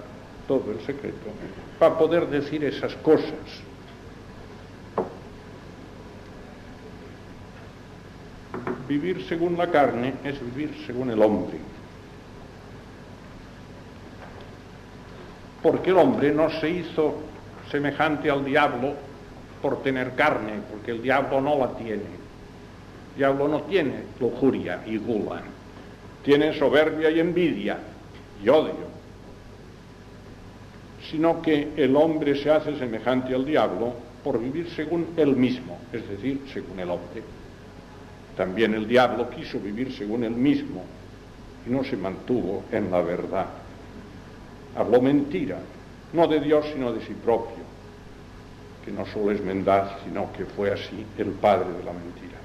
todo 0.46 0.70
el 0.72 0.80
secreto, 0.80 1.30
para 1.78 1.96
poder 1.96 2.26
decir 2.28 2.64
esas 2.64 2.94
cosas. 2.96 3.32
Vivir 8.88 9.26
según 9.28 9.58
la 9.58 9.70
carne 9.70 10.14
es 10.24 10.40
vivir 10.40 10.74
según 10.86 11.10
el 11.10 11.20
hombre. 11.20 11.58
Porque 15.62 15.90
el 15.90 15.98
hombre 15.98 16.32
no 16.32 16.48
se 16.48 16.70
hizo 16.70 17.16
semejante 17.70 18.30
al 18.30 18.44
diablo 18.44 18.94
por 19.60 19.82
tener 19.82 20.14
carne, 20.14 20.54
porque 20.70 20.92
el 20.92 21.02
diablo 21.02 21.40
no 21.40 21.58
la 21.58 21.76
tiene. 21.76 22.18
El 23.12 23.16
diablo 23.18 23.48
no 23.48 23.62
tiene 23.62 24.04
lujuria 24.20 24.82
y 24.86 24.96
gula, 24.96 25.42
tiene 26.24 26.58
soberbia 26.58 27.10
y 27.10 27.20
envidia 27.20 27.76
y 28.42 28.48
odio, 28.48 28.88
sino 31.10 31.42
que 31.42 31.72
el 31.76 31.94
hombre 31.94 32.36
se 32.36 32.50
hace 32.50 32.78
semejante 32.78 33.34
al 33.34 33.44
diablo 33.44 33.92
por 34.24 34.38
vivir 34.40 34.70
según 34.70 35.08
él 35.16 35.36
mismo, 35.36 35.78
es 35.92 36.08
decir, 36.08 36.42
según 36.52 36.78
el 36.78 36.90
hombre. 36.90 37.22
También 38.38 38.72
el 38.72 38.86
diablo 38.86 39.28
quiso 39.30 39.58
vivir 39.58 39.92
según 39.92 40.22
él 40.22 40.30
mismo 40.30 40.84
y 41.66 41.70
no 41.70 41.82
se 41.82 41.96
mantuvo 41.96 42.62
en 42.70 42.88
la 42.88 43.00
verdad. 43.00 43.46
Habló 44.76 45.02
mentira, 45.02 45.58
no 46.12 46.28
de 46.28 46.38
Dios, 46.38 46.64
sino 46.72 46.92
de 46.92 47.04
sí 47.04 47.14
propio, 47.14 47.64
que 48.84 48.92
no 48.92 49.04
solo 49.06 49.32
es 49.32 49.42
mendaz, 49.42 49.90
sino 50.04 50.32
que 50.32 50.44
fue 50.44 50.70
así 50.70 51.04
el 51.18 51.30
padre 51.30 51.66
de 51.78 51.82
la 51.82 51.92
mentira. 51.92 52.38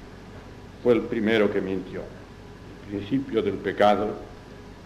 Fue 0.82 0.93
el 0.93 1.01
primero 1.01 1.53
que 1.53 1.62
mintió. 1.62 2.01
El 2.01 2.97
principio 2.97 3.43
del 3.43 3.58
pecado 3.58 4.15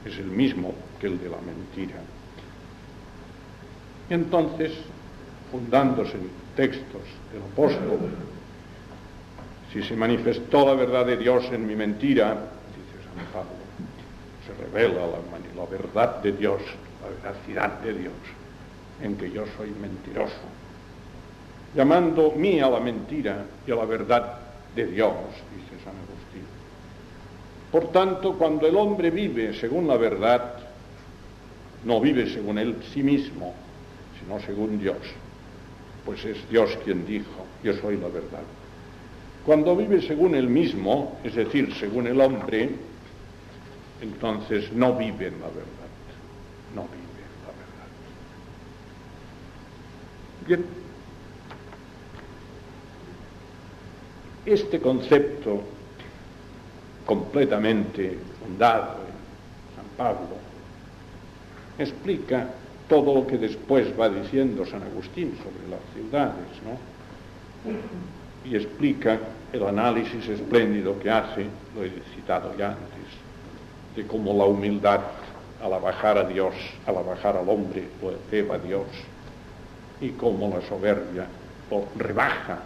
es 0.03 0.17
el 0.19 0.27
mismo 0.27 0.73
que 0.99 1.07
el 1.07 1.19
de 1.19 1.29
la 1.29 1.37
mentira. 1.37 2.01
Y 4.09 4.13
entonces, 4.13 4.73
fundándose 5.53 6.17
en 6.17 6.29
textos 6.57 7.03
del 7.31 7.43
apóstol, 7.43 7.97
si 9.71 9.83
se 9.83 9.95
manifestó 9.95 10.65
la 10.65 10.73
verdad 10.73 11.05
de 11.05 11.17
Dios 11.17 11.45
en 11.51 11.67
mi 11.67 11.75
mentira, 11.75 12.33
dice 12.33 13.03
San 13.03 13.25
Pablo, 13.33 13.51
se 14.45 14.53
revela 14.63 15.01
la, 15.55 15.65
verdad 15.65 16.21
de 16.21 16.31
Dios, 16.31 16.61
la 17.01 17.29
veracidad 17.29 17.79
de 17.81 17.93
Dios, 17.93 18.13
en 19.01 19.17
que 19.17 19.29
yo 19.29 19.43
soy 19.57 19.71
mentiroso, 19.71 20.33
llamando 21.75 22.31
mí 22.31 22.59
a 22.59 22.69
la 22.69 22.79
mentira 22.79 23.45
y 23.65 23.71
a 23.71 23.75
la 23.75 23.85
verdad 23.85 24.39
de 24.73 24.85
Dios, 24.85 25.13
dice 25.55 25.83
San 25.83 25.95
Agustín. 25.95 26.45
Por 27.71 27.91
tanto, 27.91 28.37
cuando 28.37 28.67
el 28.67 28.77
hombre 28.77 29.11
vive 29.11 29.53
según 29.53 29.87
la 29.87 29.97
verdad, 29.97 30.53
no 31.83 31.99
vive 31.99 32.29
según 32.29 32.57
él 32.57 32.77
sí 32.93 33.03
mismo, 33.03 33.53
sino 34.19 34.39
según 34.39 34.79
Dios, 34.79 34.97
pues 36.05 36.23
es 36.23 36.37
Dios 36.49 36.77
quien 36.85 37.05
dijo, 37.05 37.45
yo 37.63 37.73
soy 37.73 37.97
la 37.97 38.07
verdad. 38.07 38.43
Cuando 39.47 39.77
vive 39.77 40.01
según 40.01 40.35
él 40.35 40.49
mismo, 40.49 41.19
es 41.23 41.33
decir, 41.33 41.73
según 41.75 42.05
el 42.05 42.19
hombre, 42.19 42.69
entonces 44.01 44.73
no 44.73 44.93
vive 44.93 45.27
en 45.27 45.39
la 45.39 45.47
verdad, 45.47 45.87
no 46.75 46.81
vive 46.81 47.23
en 47.23 47.37
la 47.45 47.53
verdad. 47.55 47.87
Bien, 50.45 50.65
este 54.45 54.81
concepto 54.81 55.61
completamente 57.05 58.19
fundado 58.43 58.97
en 58.97 59.77
San 59.77 59.85
Pablo 59.95 60.35
explica 61.79 62.49
todo 62.89 63.15
lo 63.15 63.25
que 63.25 63.37
después 63.37 63.97
va 63.97 64.09
diciendo 64.09 64.65
San 64.65 64.83
Agustín 64.83 65.37
sobre 65.37 65.69
las 65.69 65.79
ciudades, 65.93 66.49
¿no? 66.65 66.77
Y 68.43 68.53
explica 68.57 69.17
el 69.53 69.65
análisis 69.65 70.27
espléndido 70.27 70.99
que 70.99 71.09
hace, 71.09 71.45
lo 71.75 71.83
he 71.83 71.91
citado 72.15 72.55
ya 72.57 72.69
antes, 72.69 73.95
de 73.95 74.05
cómo 74.05 74.33
la 74.33 74.45
humildad 74.45 75.01
al 75.61 75.81
bajar 75.81 76.17
a 76.17 76.23
Dios, 76.23 76.53
al 76.85 76.95
bajar 77.03 77.37
al 77.37 77.49
hombre, 77.49 77.87
lo 78.01 78.13
eleva 78.31 78.55
a 78.55 78.59
Dios, 78.59 78.87
y 79.99 80.09
cómo 80.09 80.49
la 80.49 80.61
soberbia 80.67 81.27
lo 81.71 81.85
rebaja, 81.95 82.59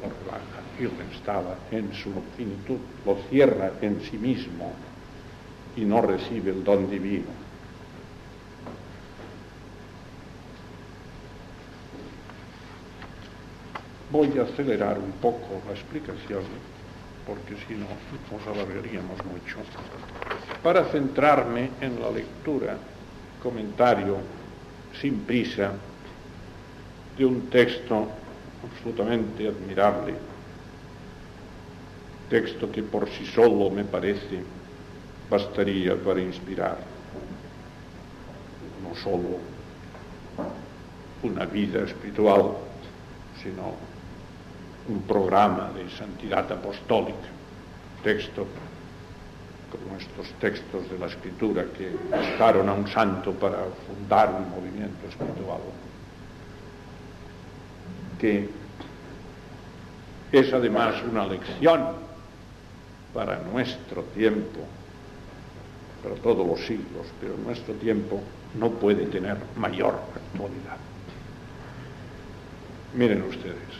lo 0.00 0.08
rebaja 0.24 0.54
y 0.78 0.82
lo 0.82 1.78
en 1.78 1.94
su 1.94 2.12
finitud, 2.36 2.78
lo 3.06 3.16
cierra 3.30 3.72
en 3.80 4.00
sí 4.02 4.18
mismo 4.18 4.72
y 5.76 5.84
no 5.84 6.00
recibe 6.02 6.50
el 6.50 6.62
don 6.62 6.90
divino. 6.90 7.43
Voy 14.14 14.38
a 14.38 14.42
acelerar 14.42 14.96
un 14.96 15.10
poco 15.20 15.60
la 15.66 15.72
explicación, 15.72 16.44
porque 17.26 17.56
si 17.66 17.74
no 17.74 17.86
nos 18.30 18.46
alargaríamos 18.46 19.18
mucho, 19.24 19.56
para 20.62 20.84
centrarme 20.84 21.70
en 21.80 22.00
la 22.00 22.12
lectura, 22.12 22.76
comentario, 23.42 24.18
sin 25.00 25.18
prisa, 25.22 25.72
de 27.18 27.26
un 27.26 27.50
texto 27.50 28.06
absolutamente 28.62 29.48
admirable, 29.48 30.14
texto 32.30 32.70
que 32.70 32.84
por 32.84 33.08
sí 33.08 33.26
solo 33.26 33.68
me 33.68 33.82
parece 33.82 34.38
bastaría 35.28 35.96
para 35.96 36.20
inspirar 36.20 36.78
no 38.80 38.94
solo 38.94 39.40
una 41.24 41.46
vida 41.46 41.82
espiritual, 41.82 42.52
sino 43.42 43.93
un 44.88 45.02
programa 45.02 45.70
de 45.74 45.88
santidad 45.90 46.50
apostólica, 46.50 47.28
texto 48.02 48.46
como 49.70 49.96
estos 49.98 50.28
textos 50.38 50.88
de 50.88 50.98
la 50.98 51.06
escritura 51.06 51.64
que 51.76 51.90
bastaron 52.10 52.68
a 52.68 52.72
un 52.74 52.86
santo 52.86 53.32
para 53.32 53.58
fundar 53.86 54.30
un 54.30 54.50
movimiento 54.50 55.08
espiritual, 55.08 55.60
que 58.20 58.48
es 60.30 60.52
además 60.52 60.94
una 61.10 61.26
lección 61.26 61.86
para 63.12 63.40
nuestro 63.40 64.02
tiempo, 64.14 64.60
para 66.02 66.14
todos 66.16 66.46
los 66.46 66.60
siglos, 66.66 67.06
pero 67.20 67.36
nuestro 67.36 67.74
tiempo 67.74 68.20
no 68.58 68.70
puede 68.70 69.06
tener 69.06 69.38
mayor 69.56 69.94
actualidad. 70.14 70.78
Miren 72.94 73.22
ustedes, 73.22 73.74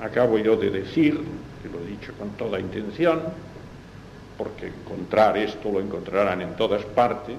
acabo 0.00 0.38
yo 0.38 0.56
de 0.56 0.70
decir, 0.70 1.20
que 1.62 1.68
lo 1.68 1.80
he 1.80 1.90
dicho 1.90 2.12
con 2.18 2.30
toda 2.30 2.60
intención, 2.60 3.22
porque 4.36 4.68
encontrar 4.68 5.36
esto 5.36 5.70
lo 5.70 5.80
encontrarán 5.80 6.42
en 6.42 6.56
todas 6.56 6.84
partes, 6.84 7.36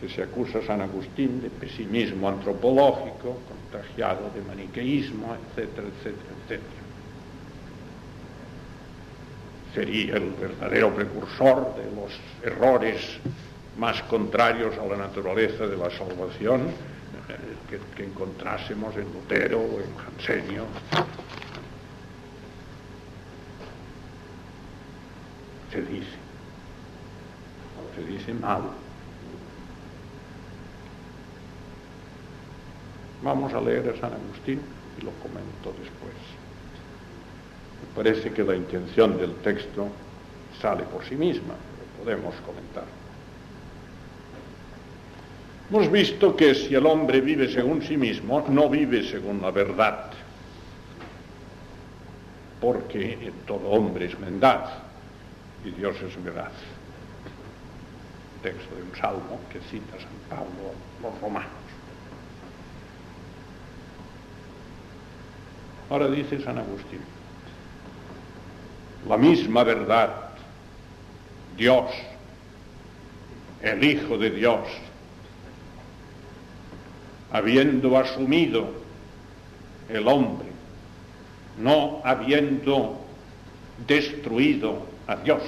que 0.00 0.08
se 0.08 0.22
acusa 0.22 0.58
a 0.60 0.66
San 0.66 0.80
Agustín 0.80 1.42
de 1.42 1.50
pesimismo 1.50 2.28
antropológico, 2.28 3.38
contagiado 3.48 4.30
de 4.34 4.40
maniqueísmo, 4.42 5.36
etcétera, 5.36 5.88
etcétera, 5.88 6.32
etcétera. 6.42 6.80
Sería 9.74 10.16
el 10.16 10.30
verdadero 10.30 10.94
precursor 10.94 11.74
de 11.76 11.84
los 11.94 12.12
errores 12.42 13.18
más 13.78 14.02
contrarios 14.04 14.76
a 14.78 14.86
la 14.86 14.96
naturaleza 14.96 15.66
de 15.66 15.76
la 15.76 15.90
salvación 15.90 16.62
que, 17.68 17.78
que 17.96 18.04
encontrásemos 18.04 18.96
en 18.96 19.12
Lutero 19.12 19.60
o 19.60 19.80
en 19.80 19.96
Jansenio 19.96 20.64
se 25.72 25.82
dice, 25.82 26.16
se 27.94 28.04
dice 28.04 28.34
mal. 28.34 28.62
Vamos 33.22 33.52
a 33.52 33.60
leer 33.60 33.94
a 33.94 34.00
San 34.00 34.12
Agustín 34.12 34.60
y 34.98 35.04
lo 35.04 35.10
comento 35.12 35.72
después. 35.78 36.14
Me 37.80 37.94
parece 37.94 38.32
que 38.32 38.42
la 38.42 38.56
intención 38.56 39.16
del 39.18 39.34
texto 39.36 39.88
sale 40.60 40.84
por 40.84 41.04
sí 41.04 41.14
misma, 41.14 41.54
lo 41.54 42.04
podemos 42.04 42.34
comentar. 42.46 42.84
Hemos 45.70 45.90
visto 45.90 46.34
que 46.34 46.54
si 46.54 46.74
el 46.74 46.84
hombre 46.84 47.20
vive 47.20 47.48
según 47.52 47.82
sí 47.82 47.96
mismo, 47.96 48.44
no 48.48 48.68
vive 48.68 49.04
según 49.04 49.40
la 49.40 49.52
verdad, 49.52 50.10
porque 52.60 53.32
todo 53.46 53.68
hombre 53.68 54.06
es 54.06 54.18
mendaz 54.18 54.89
y 55.64 55.70
Dios 55.70 55.96
es 56.02 56.22
veraz. 56.22 56.52
Texto 58.42 58.74
de 58.74 58.82
un 58.82 58.96
salmo 58.96 59.38
que 59.52 59.60
cita 59.60 59.98
San 59.98 60.08
Pablo 60.28 60.72
los 61.02 61.20
romanos. 61.20 61.50
Ahora 65.90 66.08
dice 66.08 66.40
San 66.42 66.56
Agustín, 66.56 67.00
la 69.08 69.16
misma 69.16 69.64
verdad, 69.64 70.30
Dios, 71.56 71.90
el 73.60 73.82
Hijo 73.82 74.16
de 74.16 74.30
Dios, 74.30 74.60
habiendo 77.32 77.98
asumido 77.98 78.68
el 79.88 80.06
hombre, 80.06 80.48
no 81.58 82.00
habiendo 82.04 83.04
destruido 83.86 84.89
a 85.10 85.16
Dios. 85.16 85.42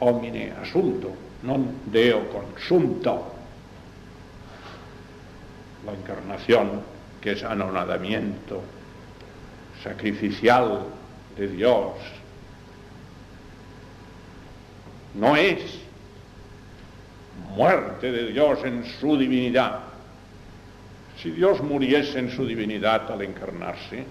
Homine 0.00 0.52
asunto, 0.60 1.14
non 1.46 1.80
deo 1.86 2.26
consumto. 2.26 3.38
La 5.86 5.92
encarnación, 5.94 6.82
que 7.20 7.32
es 7.32 7.42
anonadamiento 7.42 8.62
sacrificial 9.82 10.86
de 11.36 11.46
Dios 11.48 11.94
no 15.14 15.36
es 15.36 15.78
muerte 17.56 18.10
de 18.10 18.32
Dios 18.32 18.58
en 18.64 18.84
su 18.84 19.16
divinidad. 19.16 19.80
Si 21.16 21.30
Dios 21.30 21.60
muriese 21.62 22.18
en 22.18 22.30
su 22.30 22.46
divinidad 22.46 23.10
al 23.10 23.22
encarnarse, 23.22 24.04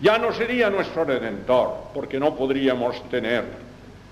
ya 0.00 0.18
no 0.18 0.32
sería 0.32 0.70
nuestro 0.70 1.04
redentor, 1.04 1.88
porque 1.94 2.20
no 2.20 2.34
podríamos 2.34 3.02
tener 3.08 3.44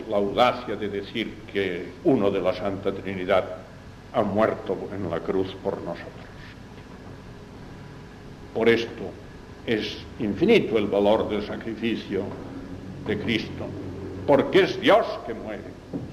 la 0.08 0.16
audacia 0.16 0.76
de 0.76 0.88
decir 0.88 1.34
que 1.52 1.92
uno 2.04 2.30
de 2.30 2.40
la 2.40 2.54
Santa 2.54 2.92
Trinidad 2.92 3.44
ha 4.12 4.22
muerto 4.22 4.76
en 4.94 5.10
la 5.10 5.20
cruz 5.20 5.54
por 5.62 5.80
nosotros. 5.82 6.10
Por 8.54 8.68
esto 8.68 9.10
es 9.66 9.98
infinito 10.20 10.78
el 10.78 10.86
valor 10.86 11.28
del 11.28 11.44
sacrificio 11.46 12.22
de 13.06 13.18
Cristo, 13.18 13.66
porque 14.26 14.62
es 14.62 14.80
Dios 14.80 15.06
que 15.26 15.34
muere, 15.34 15.62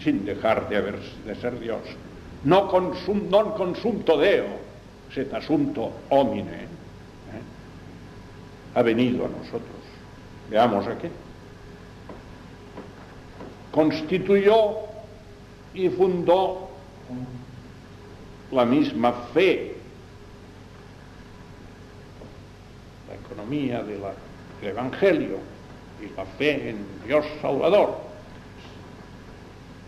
sin 0.04 0.26
dejar 0.26 0.68
de, 0.70 1.36
ser 1.36 1.60
Dios. 1.60 1.82
No 2.44 2.68
consum, 2.68 3.30
non 3.30 3.54
consumto 3.54 4.18
Deo, 4.18 4.58
set 5.14 5.30
asunto 5.30 6.10
homine. 6.10 6.81
Ha 8.76 8.82
venido 8.82 9.26
a 9.26 9.30
nosotros. 9.30 9.82
Veamos 10.50 10.88
aquí. 10.88 11.08
Constituyó 13.72 14.78
y 15.74 15.90
fundó 15.90 16.70
la 18.52 18.66
misma 18.66 19.14
fe, 19.34 19.76
la 23.08 23.16
economía 23.16 23.82
del 23.84 24.02
Evangelio 24.62 25.38
y 26.02 26.16
la 26.16 26.26
fe 26.26 26.70
en 26.70 26.86
Dios 27.06 27.26
Salvador, 27.42 27.98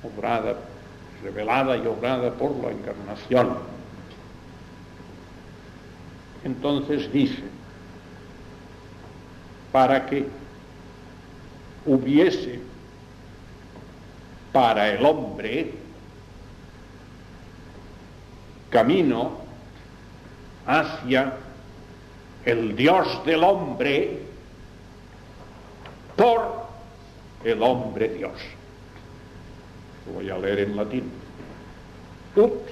obrada, 0.04 0.56
revelada 1.22 1.78
y 1.78 1.86
obrada 1.86 2.32
por 2.32 2.52
la 2.64 2.72
encarnación. 2.72 3.58
Entonces 6.46 7.12
dice, 7.12 7.42
para 9.74 10.06
que 10.06 10.26
hubiese 11.86 12.60
para 14.54 14.90
el 14.92 15.04
hombre 15.04 15.72
camino 18.70 19.32
hacia 20.68 21.34
el 22.46 22.76
Dios 22.76 23.26
del 23.26 23.44
hombre 23.44 24.20
por 26.16 26.68
el 27.44 27.64
hombre 27.64 28.10
Dios. 28.10 28.40
Lo 30.06 30.14
voy 30.14 30.30
a 30.30 30.38
leer 30.38 30.60
en 30.60 30.78
latín. 30.78 31.12
Ut 32.36 32.70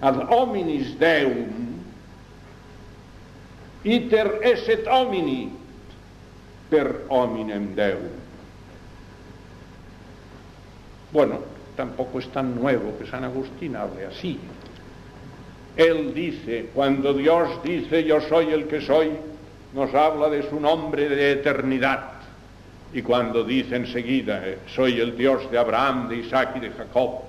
ad 0.00 0.26
hominis 0.28 0.98
Deum 0.98 1.78
iter 3.84 4.40
eset 4.42 4.86
homini 4.88 5.59
per 6.70 7.04
hominem 7.08 7.74
Deum. 7.74 8.08
Bueno, 11.12 11.40
tampoco 11.76 12.20
es 12.20 12.28
tan 12.28 12.54
nuevo 12.54 12.96
que 12.96 13.06
San 13.06 13.24
Agustín 13.24 13.74
hable 13.74 14.06
así. 14.06 14.38
Él 15.76 16.14
dice, 16.14 16.70
cuando 16.74 17.12
Dios 17.12 17.62
dice 17.62 18.04
yo 18.04 18.20
soy 18.20 18.52
el 18.52 18.66
que 18.66 18.80
soy, 18.80 19.10
nos 19.74 19.94
habla 19.94 20.28
de 20.28 20.48
su 20.48 20.60
nombre 20.60 21.08
de 21.08 21.32
eternidad. 21.32 22.04
Y 22.92 23.02
cuando 23.02 23.44
dice 23.44 23.76
enseguida, 23.76 24.46
eh, 24.46 24.58
soy 24.74 25.00
el 25.00 25.16
Dios 25.16 25.50
de 25.50 25.58
Abraham, 25.58 26.08
de 26.08 26.16
Isaac 26.16 26.54
y 26.56 26.60
de 26.60 26.70
Jacob, 26.70 27.20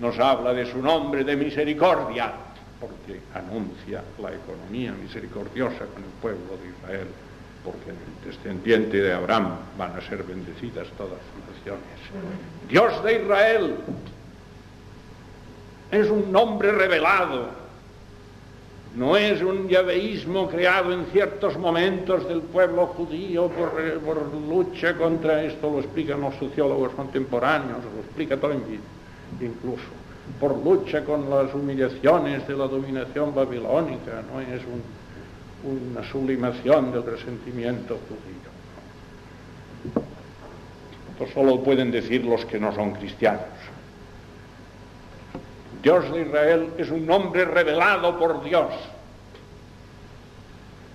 nos 0.00 0.18
habla 0.18 0.52
de 0.52 0.66
su 0.66 0.82
nombre 0.82 1.24
de 1.24 1.36
misericordia, 1.36 2.32
porque 2.80 3.20
anuncia 3.34 4.02
la 4.20 4.32
economía 4.32 4.92
misericordiosa 4.92 5.86
con 5.86 6.02
el 6.02 6.10
pueblo 6.20 6.58
de 6.62 6.68
Israel, 6.68 7.06
porque 7.66 7.90
en 7.90 7.96
el 7.96 8.32
descendiente 8.32 9.02
de 9.02 9.12
Abraham 9.12 9.56
van 9.76 9.96
a 9.96 10.00
ser 10.00 10.22
bendecidas 10.22 10.86
todas 10.96 11.18
las 11.18 11.56
naciones. 11.56 11.82
Dios 12.68 13.02
de 13.02 13.22
Israel 13.22 13.74
es 15.90 16.08
un 16.08 16.30
nombre 16.30 16.70
revelado. 16.70 17.66
No 18.94 19.16
es 19.16 19.42
un 19.42 19.68
yaveísmo 19.68 20.48
creado 20.48 20.92
en 20.92 21.04
ciertos 21.06 21.58
momentos 21.58 22.26
del 22.28 22.40
pueblo 22.40 22.86
judío 22.86 23.48
por, 23.48 23.72
por, 24.00 24.32
lucha 24.48 24.96
contra 24.96 25.42
esto, 25.42 25.68
lo 25.68 25.80
explican 25.80 26.22
los 26.22 26.34
sociólogos 26.36 26.92
contemporáneos, 26.92 27.80
lo 27.94 28.00
explica 28.00 28.38
todo 28.38 28.54
incluso, 29.38 29.82
por 30.40 30.56
lucha 30.64 31.04
con 31.04 31.28
las 31.28 31.52
humillaciones 31.52 32.48
de 32.48 32.56
la 32.56 32.66
dominación 32.68 33.34
babilónica, 33.34 34.22
no 34.32 34.40
es 34.40 34.62
una 35.64 36.08
sublimación 36.10 36.92
del 36.92 37.04
resentimiento 37.04 37.98
judío. 38.08 38.56
Esto 41.12 41.32
solo 41.32 41.62
pueden 41.62 41.90
decir 41.90 42.24
los 42.24 42.44
que 42.44 42.58
no 42.58 42.74
son 42.74 42.92
cristianos. 42.92 43.42
Dios 45.82 46.12
de 46.12 46.22
Israel 46.22 46.70
es 46.78 46.90
un 46.90 47.06
nombre 47.06 47.44
revelado 47.44 48.18
por 48.18 48.42
Dios. 48.44 48.72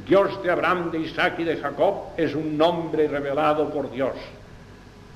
Dios 0.06 0.41
de 0.43 0.52
Abraham, 0.52 0.91
de 0.91 1.00
Isaac 1.00 1.39
y 1.39 1.43
de 1.43 1.58
Jacob 1.58 2.10
es 2.17 2.36
un 2.36 2.58
nombre 2.58 3.08
revelado 3.08 3.69
por 3.69 3.91
Dios, 3.91 4.15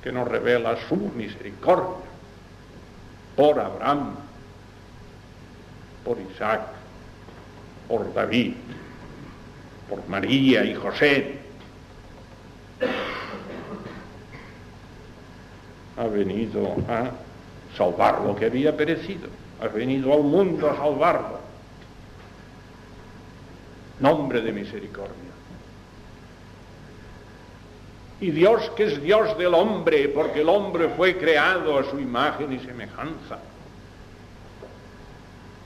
que 0.02 0.12
nos 0.12 0.26
revela 0.26 0.76
su 0.88 0.96
misericordia 0.96 2.06
por 3.36 3.60
Abraham, 3.60 4.14
por 6.04 6.18
Isaac, 6.18 6.62
por 7.86 8.14
David, 8.14 8.54
por 9.88 10.06
María 10.08 10.64
y 10.64 10.74
José. 10.74 11.38
Ha 15.96 16.06
venido 16.06 16.76
a 16.88 17.10
salvar 17.76 18.20
lo 18.20 18.36
que 18.36 18.46
había 18.46 18.76
perecido 18.76 19.28
has 19.60 19.72
venido 19.72 20.12
al 20.12 20.22
mundo 20.22 20.68
a 20.68 20.76
salvarlo. 20.76 21.38
Nombre 24.00 24.42
de 24.42 24.52
misericordia. 24.52 25.14
Y 28.20 28.30
Dios 28.30 28.70
que 28.76 28.84
es 28.84 29.02
Dios 29.02 29.36
del 29.38 29.54
hombre, 29.54 30.08
porque 30.08 30.40
el 30.40 30.48
hombre 30.48 30.90
fue 30.90 31.16
creado 31.16 31.78
a 31.78 31.84
su 31.84 31.98
imagen 31.98 32.52
y 32.52 32.58
semejanza. 32.60 33.38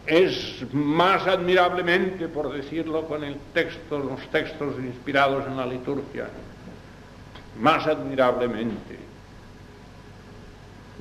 Es 0.07 0.65
más 0.73 1.27
admirablemente, 1.27 2.29
por 2.29 2.53
decirlo 2.53 3.07
con 3.07 3.23
el 3.23 3.37
texto, 3.53 3.99
los 3.99 4.21
textos 4.31 4.77
inspirados 4.79 5.47
en 5.47 5.57
la 5.57 5.67
liturgia, 5.67 6.29
más 7.61 7.87
admirablemente, 7.87 8.99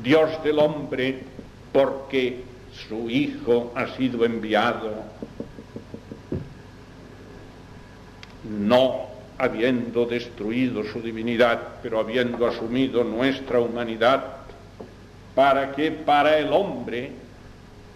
Dios 0.03 0.43
del 0.43 0.59
hombre, 0.59 1.23
porque 1.71 2.43
su 2.87 3.09
Hijo 3.09 3.73
ha 3.75 3.87
sido 3.95 4.25
enviado, 4.25 4.93
no 8.43 9.07
habiendo 9.37 10.05
destruido 10.05 10.83
su 10.83 11.01
divinidad, 11.01 11.59
pero 11.81 11.99
habiendo 11.99 12.45
asumido 12.45 13.03
nuestra 13.03 13.59
humanidad, 13.59 14.23
para 15.33 15.71
que 15.71 15.91
para 15.91 16.37
el 16.37 16.51
hombre 16.51 17.11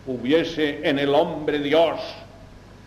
hubiese 0.08 0.88
en 0.88 1.00
el 1.00 1.14
hombre 1.14 1.60
Dios, 1.60 2.00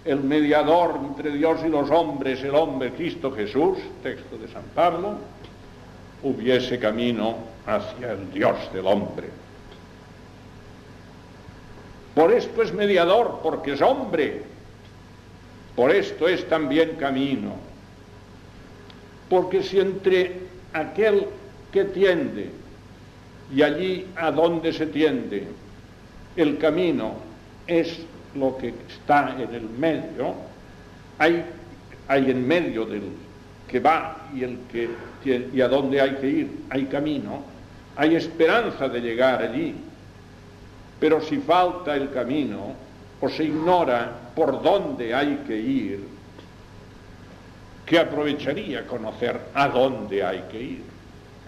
el 0.05 0.21
mediador 0.21 1.01
entre 1.05 1.33
Dios 1.33 1.61
y 1.65 1.69
los 1.69 1.91
hombres, 1.91 2.43
el 2.43 2.55
hombre 2.55 2.93
Cristo 2.93 3.33
Jesús, 3.33 3.79
texto 4.03 4.37
de 4.39 4.49
San 4.49 4.65
Pablo, 4.75 5.15
hubiese 6.23 6.79
camino 6.79 7.37
hacia 7.67 8.13
el 8.13 8.33
Dios 8.33 8.57
del 8.73 8.87
hombre. 8.87 9.29
Por 12.15 12.33
esto 12.33 12.63
es 12.63 12.73
mediador, 12.73 13.41
porque 13.43 13.75
es 13.75 13.83
hombre. 13.83 14.43
Por 15.75 15.91
esto 15.91 16.27
es 16.27 16.49
también 16.49 16.97
camino. 16.97 17.53
Porque 19.29 19.63
si 19.63 19.81
entre 19.81 20.41
aquel 20.73 21.27
que 21.71 21.85
tiende 21.85 22.51
y 23.55 23.63
allí 23.63 24.07
a 24.17 24.31
donde 24.31 24.73
se 24.73 24.87
tiende, 24.87 25.47
el 26.37 26.59
camino 26.59 27.15
es 27.67 27.99
lo 28.35 28.57
que 28.57 28.75
está 28.89 29.37
en 29.39 29.55
el 29.55 29.69
medio, 29.69 30.35
hay, 31.19 31.45
hay 32.09 32.31
en 32.31 32.47
medio 32.47 32.85
del 32.85 33.03
que 33.69 33.81
va 33.81 34.29
y 34.35 34.45
el 34.45 34.59
que 34.71 34.89
y 35.25 35.61
a 35.61 35.69
dónde 35.69 36.01
hay 36.01 36.15
que 36.17 36.29
ir, 36.29 36.51
hay 36.71 36.85
camino, 36.85 37.43
hay 37.97 38.15
esperanza 38.15 38.89
de 38.89 39.01
llegar 39.01 39.43
allí. 39.43 39.75
Pero 41.01 41.21
si 41.21 41.39
falta 41.39 41.97
el 41.97 42.11
camino 42.11 42.75
o 43.21 43.29
se 43.29 43.45
ignora 43.45 44.13
por 44.35 44.63
dónde 44.63 45.15
hay 45.15 45.43
que 45.47 45.57
ir, 45.57 46.05
que 47.85 47.99
aprovecharía 47.99 48.87
conocer 48.87 49.41
a 49.55 49.69
dónde 49.69 50.25
hay 50.25 50.45
que 50.51 50.61
ir 50.61 50.83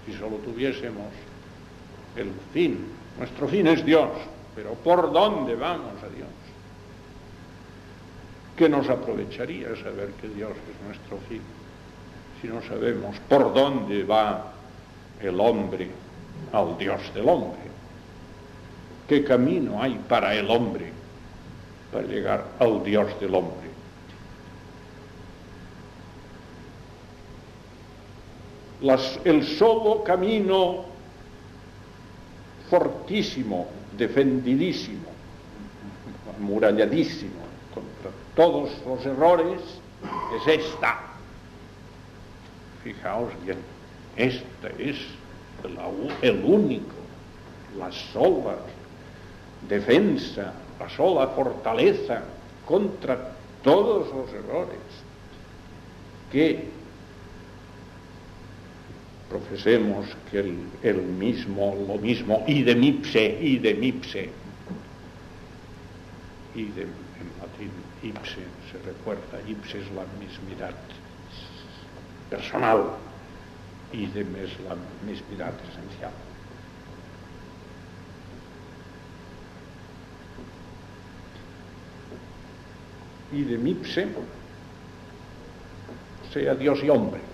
si 0.07 0.13
solo 0.15 0.37
tuviésemos 0.37 1.07
el 2.17 2.31
fin. 2.53 2.79
Nuestro 3.19 3.49
fin 3.49 3.67
es 3.67 3.85
Dios, 3.85 4.11
pero 4.59 4.75
¿por 4.75 5.13
dónde 5.13 5.55
vamos 5.55 6.03
a 6.03 6.09
Dios? 6.09 6.27
¿Qué 8.57 8.69
nos 8.69 8.91
aprovecharía 8.91 9.69
saber 9.77 10.09
que 10.21 10.29
Dios 10.31 10.51
es 10.51 10.85
nuestro 10.85 11.19
fin 11.29 11.41
si 12.43 12.49
no 12.49 12.61
sabemos 12.63 13.15
por 13.29 13.55
dónde 13.55 14.03
va 14.03 14.53
el 15.23 15.39
hombre 15.39 15.89
al 16.53 16.77
Dios 16.77 17.01
del 17.15 17.29
hombre? 17.29 17.61
¿Qué 19.09 19.23
camino 19.23 19.81
hay 19.81 19.95
para 20.09 20.35
el 20.35 20.51
hombre 20.51 20.93
para 21.93 22.05
llegar 22.09 22.45
al 22.59 22.83
Dios 22.83 23.09
del 23.21 23.37
hombre? 23.37 23.69
el 29.25 29.45
solo 29.45 30.03
camino 30.03 30.85
fortísimo, 32.69 33.78
defendidísimo, 33.99 35.11
amuralladísimo 36.39 37.43
contra 37.75 38.11
todos 38.35 38.71
los 38.87 39.05
errores 39.05 39.61
es 40.37 40.61
esta. 40.61 41.01
Fijaos 42.83 43.33
bien, 43.45 43.59
esta 44.17 44.69
es 44.79 44.97
el 46.23 46.45
único, 46.45 46.95
la 47.77 47.91
sola 47.91 48.57
defensa, 49.69 50.55
la 50.79 50.89
sola 50.89 51.27
fortaleza 51.29 52.23
contra 52.65 53.33
todos 53.63 54.09
los 54.15 54.33
errores 54.33 54.79
que 56.31 56.69
profesemos 59.29 60.07
que 60.31 60.41
el, 60.83 60.97
mismo, 60.97 61.77
lo 61.87 61.99
mismo, 61.99 62.45
y 62.47 62.63
de 62.63 62.75
mipse, 62.75 63.39
y 63.41 63.59
de 63.59 63.75
mipse, 63.75 64.31
y 66.55 66.65
de, 66.65 66.83
en 66.83 67.31
latín 67.41 67.71
ipse 68.03 68.43
se 68.71 68.79
recuerda, 68.87 69.39
ipse 69.47 69.81
es 69.81 69.91
la 69.93 70.05
mismidad 70.19 70.75
personal, 72.31 72.97
y 73.93 74.07
de 74.07 74.21
es 74.21 74.61
la 74.61 74.77
mismidad 75.07 75.55
esencial. 75.71 76.13
Y 83.31 83.43
de 83.43 83.59
mipse 83.59 84.09
sea 86.33 86.55
Dios 86.55 86.83
y 86.83 86.89
hombre. 86.89 87.28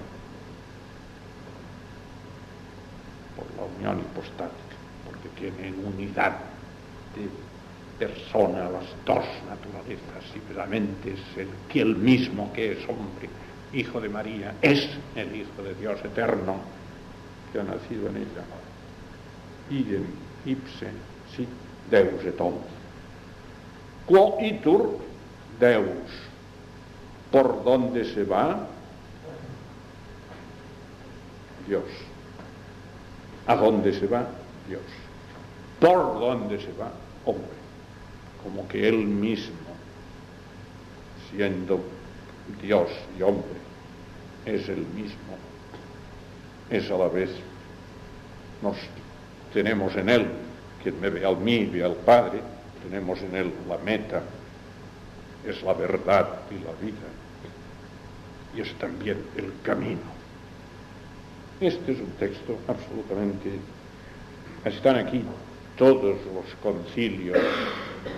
La 3.57 3.65
unión 3.65 4.01
hipostática, 4.01 4.77
porque 5.05 5.29
tiene 5.39 5.73
unidad 5.87 6.37
de 7.15 7.29
persona 7.99 8.69
las 8.71 8.85
dos 9.05 9.25
naturalezas 9.49 10.25
y 10.35 10.39
verdaderamente 10.41 11.13
es 11.13 11.39
el 11.39 11.49
que 11.69 11.81
el 11.81 11.97
mismo 11.97 12.53
que 12.53 12.73
es 12.73 12.89
hombre, 12.89 13.29
hijo 13.73 14.01
de 14.01 14.09
María, 14.09 14.55
es 14.63 14.89
el 15.15 15.35
Hijo 15.35 15.63
de 15.63 15.75
Dios 15.75 15.99
eterno 16.05 16.57
que 17.53 17.61
ha 17.61 17.65
nacido 17.65 18.09
en 18.09 18.17
ella. 18.17 18.45
Idem 19.71 20.07
ipse 20.45 20.91
sit 21.37 21.49
Deus 21.91 22.25
et 22.25 22.41
homo. 22.41 22.65
Quo 24.07 24.39
itur 24.41 24.99
Deus. 25.59 26.11
¿Por 27.31 27.65
dónde 27.65 28.05
se 28.05 28.25
va? 28.25 28.67
Dios. 31.67 31.85
¿A 33.47 33.57
dónde 33.57 33.93
se 33.93 34.07
va? 34.07 34.27
Dios. 34.69 34.83
¿Por 35.81 36.19
dónde 36.19 36.59
se 36.59 36.73
va? 36.73 36.91
Hombre. 37.25 37.65
Como 38.43 38.67
que 38.69 38.89
Él 38.89 38.99
mismo, 38.99 39.55
siendo 41.31 41.81
Dios 42.63 42.89
y 43.19 43.23
hombre, 43.23 43.57
es 44.47 44.69
el 44.69 44.87
mismo. 44.87 45.37
Es 46.71 46.91
a 46.91 46.97
la 46.97 47.09
vez, 47.09 47.31
nos 48.63 48.77
tenemos 49.53 49.95
en 49.97 50.09
Él, 50.09 50.27
quien 50.83 51.01
me 51.01 51.11
ve 51.11 51.25
al 51.25 51.37
mí, 51.37 51.67
ve 51.67 51.85
al 51.85 51.95
Padre, 51.95 52.41
tenemos 52.83 53.21
en 53.23 53.35
Él 53.37 53.53
la 53.69 53.79
meta, 53.79 54.23
es 55.47 55.63
la 55.63 55.75
verdad 55.75 56.29
y 56.51 56.55
la 56.55 56.73
vida, 56.81 57.07
y 58.55 58.61
es 58.61 58.75
también 58.79 59.23
el 59.37 59.53
camino. 59.63 60.14
Este 61.61 61.93
es 61.93 62.01
un 62.01 62.11
texto 62.19 62.59
absolutamente... 62.67 63.61
Están 64.65 64.97
aquí 64.97 65.23
todos 65.77 66.17
los 66.35 66.47
concilios 66.63 67.39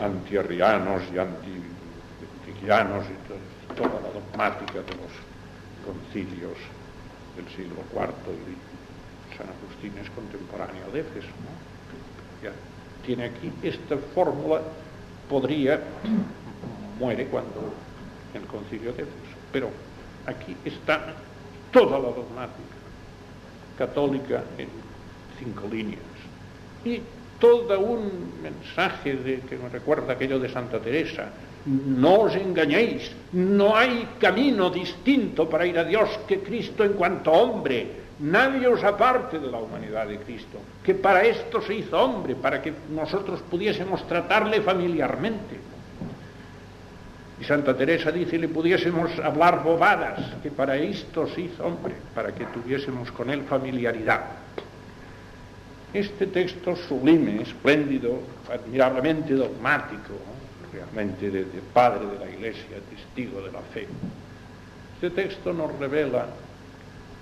antiarrianos 0.00 1.02
y 1.12 1.18
antiquianos 1.18 3.04
y 3.06 3.74
toda 3.74 4.00
la 4.00 4.10
dogmática 4.12 4.74
de 4.74 4.94
los 4.96 5.12
concilios 5.84 6.56
del 7.36 7.46
siglo 7.48 7.82
IV 7.92 8.32
y 8.32 9.36
San 9.36 9.48
Agustín 9.48 9.92
es 10.00 10.08
contemporáneo 10.10 10.90
de 10.92 11.00
Éfeso. 11.00 11.28
Ya 12.42 12.52
tiene 13.04 13.24
aquí 13.24 13.52
esta 13.62 13.96
fórmula, 14.14 14.62
podría, 15.28 15.80
muere 16.98 17.26
cuando 17.26 17.74
el 18.32 18.42
concilio 18.46 18.92
de 18.92 19.02
Éfeso, 19.02 19.36
pero 19.52 19.68
aquí 20.26 20.56
está 20.64 21.14
toda 21.72 21.98
la 21.98 22.08
dogmática 22.08 22.75
católica 23.76 24.44
en 24.58 24.68
cinco 25.38 25.68
líneas. 25.70 26.00
Y 26.84 27.00
todo 27.38 27.78
un 27.80 28.40
mensaje 28.42 29.14
de, 29.14 29.40
que 29.40 29.56
me 29.56 29.68
recuerda 29.68 30.14
aquello 30.14 30.38
de 30.38 30.48
Santa 30.48 30.78
Teresa. 30.78 31.28
No 31.66 32.20
os 32.20 32.36
engañéis, 32.36 33.10
no 33.32 33.76
hay 33.76 34.08
camino 34.20 34.70
distinto 34.70 35.50
para 35.50 35.66
ir 35.66 35.78
a 35.78 35.84
Dios 35.84 36.08
que 36.26 36.40
Cristo 36.40 36.84
en 36.84 36.92
cuanto 36.92 37.32
hombre. 37.32 38.06
Nadie 38.20 38.66
os 38.68 38.82
aparte 38.82 39.38
de 39.38 39.50
la 39.50 39.58
humanidad 39.58 40.06
de 40.06 40.16
Cristo, 40.18 40.58
que 40.82 40.94
para 40.94 41.24
esto 41.24 41.60
se 41.60 41.74
hizo 41.74 42.00
hombre, 42.00 42.34
para 42.34 42.62
que 42.62 42.72
nosotros 42.94 43.42
pudiésemos 43.50 44.06
tratarle 44.08 44.62
familiarmente. 44.62 45.65
Y 47.40 47.44
Santa 47.44 47.76
Teresa 47.76 48.10
dice, 48.10 48.38
le 48.38 48.48
pudiésemos 48.48 49.18
hablar 49.18 49.62
bobadas, 49.62 50.20
que 50.42 50.50
para 50.50 50.76
esto 50.76 51.28
hizo 51.36 51.66
hombre, 51.66 51.94
para 52.14 52.34
que 52.34 52.46
tuviésemos 52.46 53.12
con 53.12 53.28
él 53.30 53.42
familiaridad. 53.42 54.22
Este 55.92 56.26
texto 56.26 56.74
sublime, 56.76 57.42
espléndido, 57.42 58.20
admirablemente 58.50 59.34
dogmático, 59.34 60.14
realmente 60.72 61.30
de, 61.30 61.44
padre 61.72 62.06
de 62.06 62.24
la 62.24 62.30
Iglesia, 62.30 62.78
testigo 62.90 63.42
de 63.42 63.52
la 63.52 63.60
fe, 63.60 63.86
este 64.94 65.10
texto 65.10 65.52
nos 65.52 65.78
revela 65.78 66.26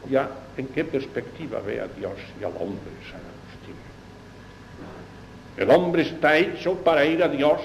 ya 0.08 0.30
en 0.56 0.68
qué 0.68 0.84
perspectiva 0.84 1.60
ve 1.60 1.80
a 1.80 1.88
Dios 1.88 2.14
y 2.40 2.44
al 2.44 2.52
hombre 2.52 2.92
San 3.10 3.20
Agustín. 3.20 3.74
El 5.56 5.70
hombre 5.70 6.02
está 6.02 6.36
hecho 6.36 6.74
para 6.74 7.04
ir 7.04 7.22
a 7.22 7.28
Dios 7.28 7.60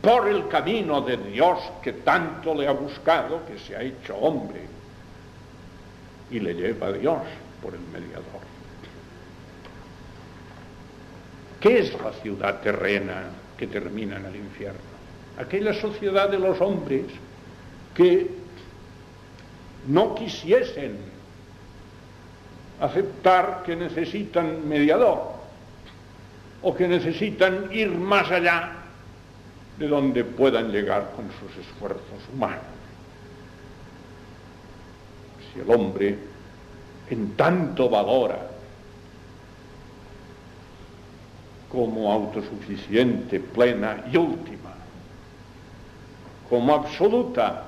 por 0.00 0.28
el 0.28 0.48
camino 0.48 1.02
de 1.02 1.16
Dios 1.16 1.58
que 1.82 1.92
tanto 1.92 2.54
le 2.54 2.66
ha 2.66 2.72
buscado, 2.72 3.44
que 3.46 3.58
se 3.58 3.76
ha 3.76 3.82
hecho 3.82 4.16
hombre, 4.16 4.62
y 6.30 6.40
le 6.40 6.54
lleva 6.54 6.88
a 6.88 6.92
Dios 6.92 7.20
por 7.62 7.74
el 7.74 7.80
mediador. 7.92 8.40
¿Qué 11.60 11.80
es 11.80 12.00
la 12.00 12.12
ciudad 12.12 12.60
terrena 12.60 13.24
que 13.58 13.66
termina 13.66 14.16
en 14.16 14.26
el 14.26 14.36
infierno? 14.36 14.80
Aquella 15.38 15.74
sociedad 15.74 16.30
de 16.30 16.38
los 16.38 16.58
hombres 16.60 17.04
que 17.94 18.30
no 19.86 20.14
quisiesen 20.14 20.96
aceptar 22.80 23.62
que 23.64 23.76
necesitan 23.76 24.66
mediador 24.66 25.32
o 26.62 26.74
que 26.74 26.88
necesitan 26.88 27.68
ir 27.72 27.90
más 27.90 28.30
allá 28.30 28.79
de 29.80 29.88
donde 29.88 30.24
puedan 30.24 30.70
llegar 30.70 31.10
con 31.16 31.24
sus 31.40 31.56
esfuerzos 31.56 32.20
humanos. 32.30 32.60
Si 35.52 35.60
el 35.60 35.70
hombre 35.70 36.18
en 37.08 37.32
tanto 37.34 37.88
valora 37.88 38.46
como 41.72 42.12
autosuficiente, 42.12 43.40
plena 43.40 44.04
y 44.12 44.18
última, 44.18 44.74
como 46.50 46.74
absoluta 46.74 47.64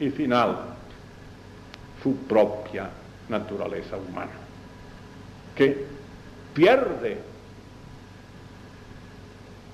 y 0.00 0.08
final 0.08 0.56
su 2.02 2.16
propia 2.16 2.88
naturaleza 3.28 3.98
humana, 3.98 4.32
que 5.54 5.84
pierde 6.54 7.27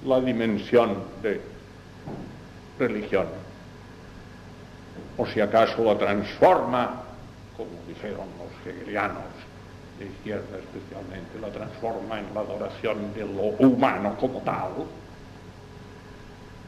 la 0.05 0.21
dimensión 0.21 0.97
de 1.23 1.41
religión 2.79 3.27
o 5.17 5.27
si 5.27 5.41
acaso 5.41 5.85
la 5.85 5.97
transforma, 5.97 7.03
como 7.57 7.71
dijeron 7.87 8.27
los 8.39 8.67
hegelianos 8.67 9.23
de 9.99 10.07
izquierda 10.07 10.59
especialmente, 10.59 11.39
la 11.41 11.51
transforma 11.51 12.19
en 12.19 12.35
la 12.35 12.41
adoración 12.41 13.15
de 13.15 13.21
lo 13.21 13.55
humano 13.67 14.17
como 14.19 14.41
tal, 14.41 14.73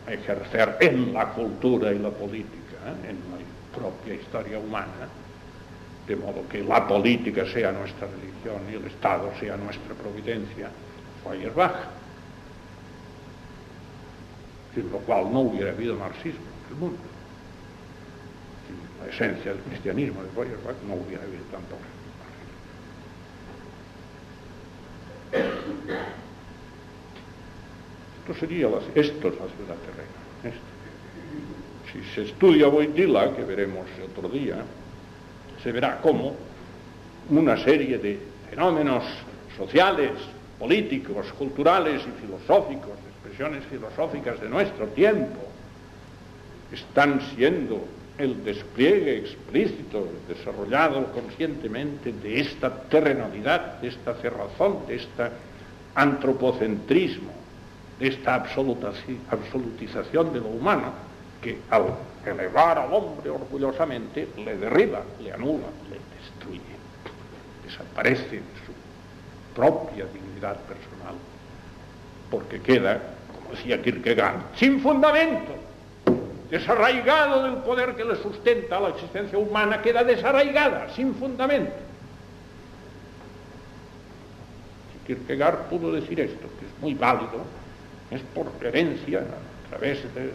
ejercer 0.07 0.77
en 0.81 1.13
la 1.13 1.31
cultura 1.31 1.93
y 1.93 1.99
la 1.99 2.11
política, 2.11 2.77
¿eh? 2.87 3.11
en 3.11 3.17
la 3.17 3.77
propia 3.77 4.15
historia 4.15 4.59
humana, 4.59 5.09
de 6.07 6.15
modo 6.15 6.49
que 6.49 6.63
la 6.63 6.87
política 6.87 7.45
sea 7.47 7.73
nuestra 7.73 8.07
religión 8.07 8.63
y 8.71 8.77
el 8.77 8.87
Estado 8.87 9.33
sea 9.41 9.57
nuestra 9.57 9.93
providencia, 9.95 10.71
Feuerbach. 11.25 11.96
Sin 14.77 14.93
lo 14.93 14.99
cual 14.99 15.33
no 15.33 15.41
hubiera 15.41 15.71
habido 15.71 15.97
marxismo 15.97 16.45
en 16.69 16.75
el 16.75 16.79
mundo. 16.79 16.99
Sin 18.67 18.77
la 19.01 19.11
esencia 19.11 19.53
del 19.53 19.63
cristianismo 19.63 20.23
de 20.23 20.29
Feuerbach 20.29 20.77
no 20.87 20.97
hubiera 20.97 21.23
habido 21.23 21.43
tanto 21.45 21.77
marxismo. 21.81 22.07
Esto 28.21 28.35
sería 28.39 28.69
la, 28.69 28.77
esto 28.95 29.29
es 29.29 29.35
la 29.35 29.47
ciudad 29.47 29.77
terrena. 29.87 30.57
Si 31.91 32.15
se 32.15 32.25
estudia 32.31 32.67
Boitila, 32.67 33.35
que 33.35 33.45
veremos 33.45 33.87
otro 34.05 34.29
día, 34.29 34.57
se 35.63 35.73
verá 35.73 36.03
cómo 36.03 36.37
una 37.31 37.57
serie 37.57 37.97
de 37.97 38.21
fenómenos 38.51 39.05
sociales, 39.57 40.11
políticos, 40.59 41.33
culturales 41.39 42.03
y 42.07 42.21
filosóficos, 42.21 43.06
expresiones 43.27 43.65
filosóficas 43.67 44.41
de 44.41 44.49
nuestro 44.49 44.87
tiempo, 44.89 45.41
están 46.73 47.21
siendo 47.35 47.85
el 48.19 48.45
despliegue 48.45 49.19
explícito, 49.19 50.09
desarrollado 50.29 51.13
conscientemente 51.13 52.13
de 52.13 52.41
esta 52.41 52.83
terrenalidad, 52.83 53.81
de 53.81 53.89
esta 53.89 54.15
cerrazón, 54.15 54.87
de 54.87 54.97
este 54.97 55.25
antropocentrismo, 55.95 57.31
de 57.99 58.09
esta 58.09 58.35
absolutización 58.35 60.33
de 60.33 60.41
lo 60.41 60.49
humano, 60.49 60.93
que 61.43 61.59
al 61.71 61.85
elevar 62.25 62.79
al 62.79 62.93
hombre 62.93 63.31
orgullosamente 63.31 64.29
le 64.39 64.57
derriba, 64.57 65.03
le 65.21 65.33
anula, 65.33 65.67
le 65.91 65.99
destruye, 66.17 66.61
desaparece 67.65 68.41
su 68.65 68.73
propia 69.55 70.07
dignidad 70.07 70.57
personal, 70.61 71.15
porque 72.31 72.61
queda, 72.61 73.16
decía 73.57 73.83
Kierkegaard, 73.83 74.55
sin 74.57 74.81
fundamento, 74.81 75.53
desarraigado 76.51 77.43
del 77.43 77.57
poder 77.63 77.95
que 77.97 78.05
le 78.05 78.17
sustenta 78.17 78.79
la 78.81 78.91
existencia 78.91 79.39
humana, 79.39 79.83
queda 79.83 80.05
desarraigada, 80.05 80.89
sin 80.95 81.15
fundamento. 81.15 81.75
Si 84.93 85.07
Kierkegaard 85.07 85.69
pudo 85.69 85.93
decir 85.93 86.21
esto, 86.21 86.49
que 86.59 86.67
es 86.67 86.81
muy 86.81 86.95
válido, 86.95 87.45
es 88.11 88.21
por 88.35 88.47
herencia, 88.65 89.21
a 89.21 89.69
través 89.71 90.03
de 90.15 90.31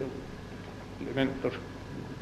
elementos 1.00 1.52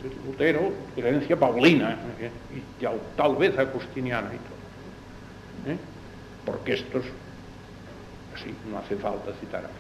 de 0.03 0.31
Lutero, 0.31 0.73
herencia 0.97 1.37
paulina, 1.37 1.97
¿eh? 2.21 2.31
y 2.55 3.17
tal 3.17 3.37
vez 3.37 3.59
agustiniana 3.59 4.31
y 4.33 4.39
todo. 4.39 5.75
¿eh? 5.75 5.79
Porque 6.47 6.75
estos, 6.75 7.05
así, 8.35 8.55
no 8.71 8.79
hace 8.79 8.97
falta 8.97 9.33
citar 9.41 9.65
a. 9.65 9.80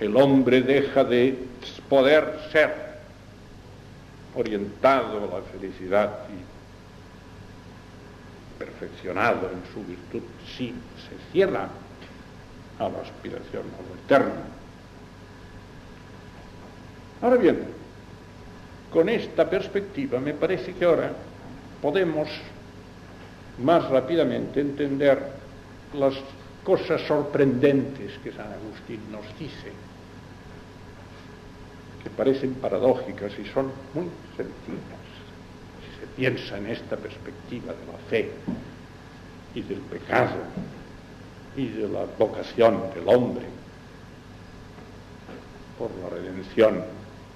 El 0.00 0.16
hombre 0.16 0.62
deja 0.62 1.02
de 1.02 1.36
poder 1.88 2.38
ser 2.52 2.88
orientado 4.34 5.18
a 5.18 5.38
la 5.38 5.42
felicidad 5.42 6.20
y 6.28 6.38
perfeccionado 8.58 9.50
en 9.50 9.62
su 9.72 9.84
virtud 9.84 10.22
si 10.56 10.68
se 10.68 11.32
cierra 11.32 11.68
a 12.78 12.88
la 12.88 13.00
aspiración 13.00 13.62
a 13.62 13.88
lo 13.88 13.94
eterno. 14.04 14.40
Ahora 17.20 17.36
bien, 17.36 17.58
con 18.92 19.08
esta 19.08 19.50
perspectiva 19.50 20.20
me 20.20 20.34
parece 20.34 20.74
que 20.74 20.84
ahora 20.84 21.12
podemos 21.82 22.28
más 23.62 23.88
rápidamente 23.88 24.60
entender 24.60 25.18
las 25.94 26.14
cosas 26.62 27.00
sorprendentes 27.02 28.12
que 28.22 28.30
San 28.30 28.52
Agustín 28.52 29.00
nos 29.10 29.26
dice, 29.38 29.72
que 32.02 32.10
parecen 32.10 32.54
paradójicas 32.54 33.32
y 33.38 33.44
son 33.46 33.72
muy 33.94 34.08
sencillas, 34.36 35.06
si 35.82 36.00
se 36.00 36.06
piensa 36.16 36.58
en 36.58 36.66
esta 36.68 36.96
perspectiva 36.96 37.72
de 37.72 37.92
la 37.92 37.98
fe 38.08 38.30
y 39.54 39.62
del 39.62 39.80
pecado 39.80 40.36
y 41.56 41.68
de 41.68 41.88
la 41.88 42.04
vocación 42.18 42.82
del 42.94 43.08
hombre 43.08 43.46
por 45.78 45.90
la 46.02 46.08
redención 46.10 46.84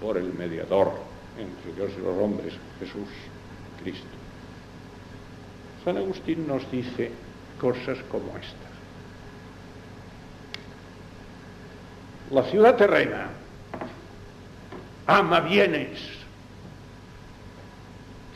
por 0.00 0.16
el 0.16 0.32
mediador 0.34 0.92
entre 1.38 1.72
Dios 1.72 1.92
y 1.98 2.02
los 2.02 2.18
hombres, 2.18 2.54
Jesús 2.78 3.08
Cristo. 3.82 4.06
San 5.84 5.96
Agustín 5.96 6.46
nos 6.46 6.70
dice 6.70 7.10
cosas 7.60 7.98
como 8.10 8.36
estas. 8.36 8.72
La 12.30 12.44
ciudad 12.44 12.76
terrena 12.76 13.41
ama 15.06 15.40
bienes, 15.40 15.98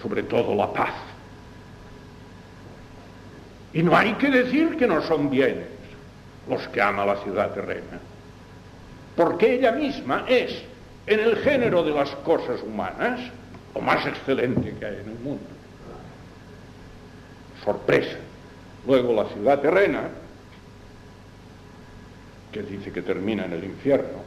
sobre 0.00 0.22
todo 0.22 0.54
la 0.54 0.72
paz. 0.72 0.94
Y 3.72 3.82
no 3.82 3.96
hay 3.96 4.14
que 4.14 4.30
decir 4.30 4.76
que 4.76 4.86
no 4.86 5.02
son 5.02 5.28
bienes 5.28 5.68
los 6.48 6.66
que 6.68 6.80
ama 6.80 7.04
la 7.04 7.16
ciudad 7.16 7.52
terrena, 7.52 7.98
porque 9.16 9.54
ella 9.54 9.72
misma 9.72 10.24
es 10.28 10.62
en 11.06 11.20
el 11.20 11.36
género 11.38 11.82
de 11.82 11.92
las 11.92 12.10
cosas 12.16 12.62
humanas, 12.62 13.20
lo 13.74 13.80
más 13.80 14.06
excelente 14.06 14.74
que 14.78 14.86
hay 14.86 14.94
en 14.94 15.10
el 15.10 15.18
mundo. 15.18 15.44
Sorpresa. 17.64 18.16
Luego 18.86 19.12
la 19.12 19.28
ciudad 19.28 19.60
terrena, 19.60 20.08
que 22.52 22.62
dice 22.62 22.92
que 22.92 23.02
termina 23.02 23.44
en 23.44 23.52
el 23.52 23.64
infierno, 23.64 24.25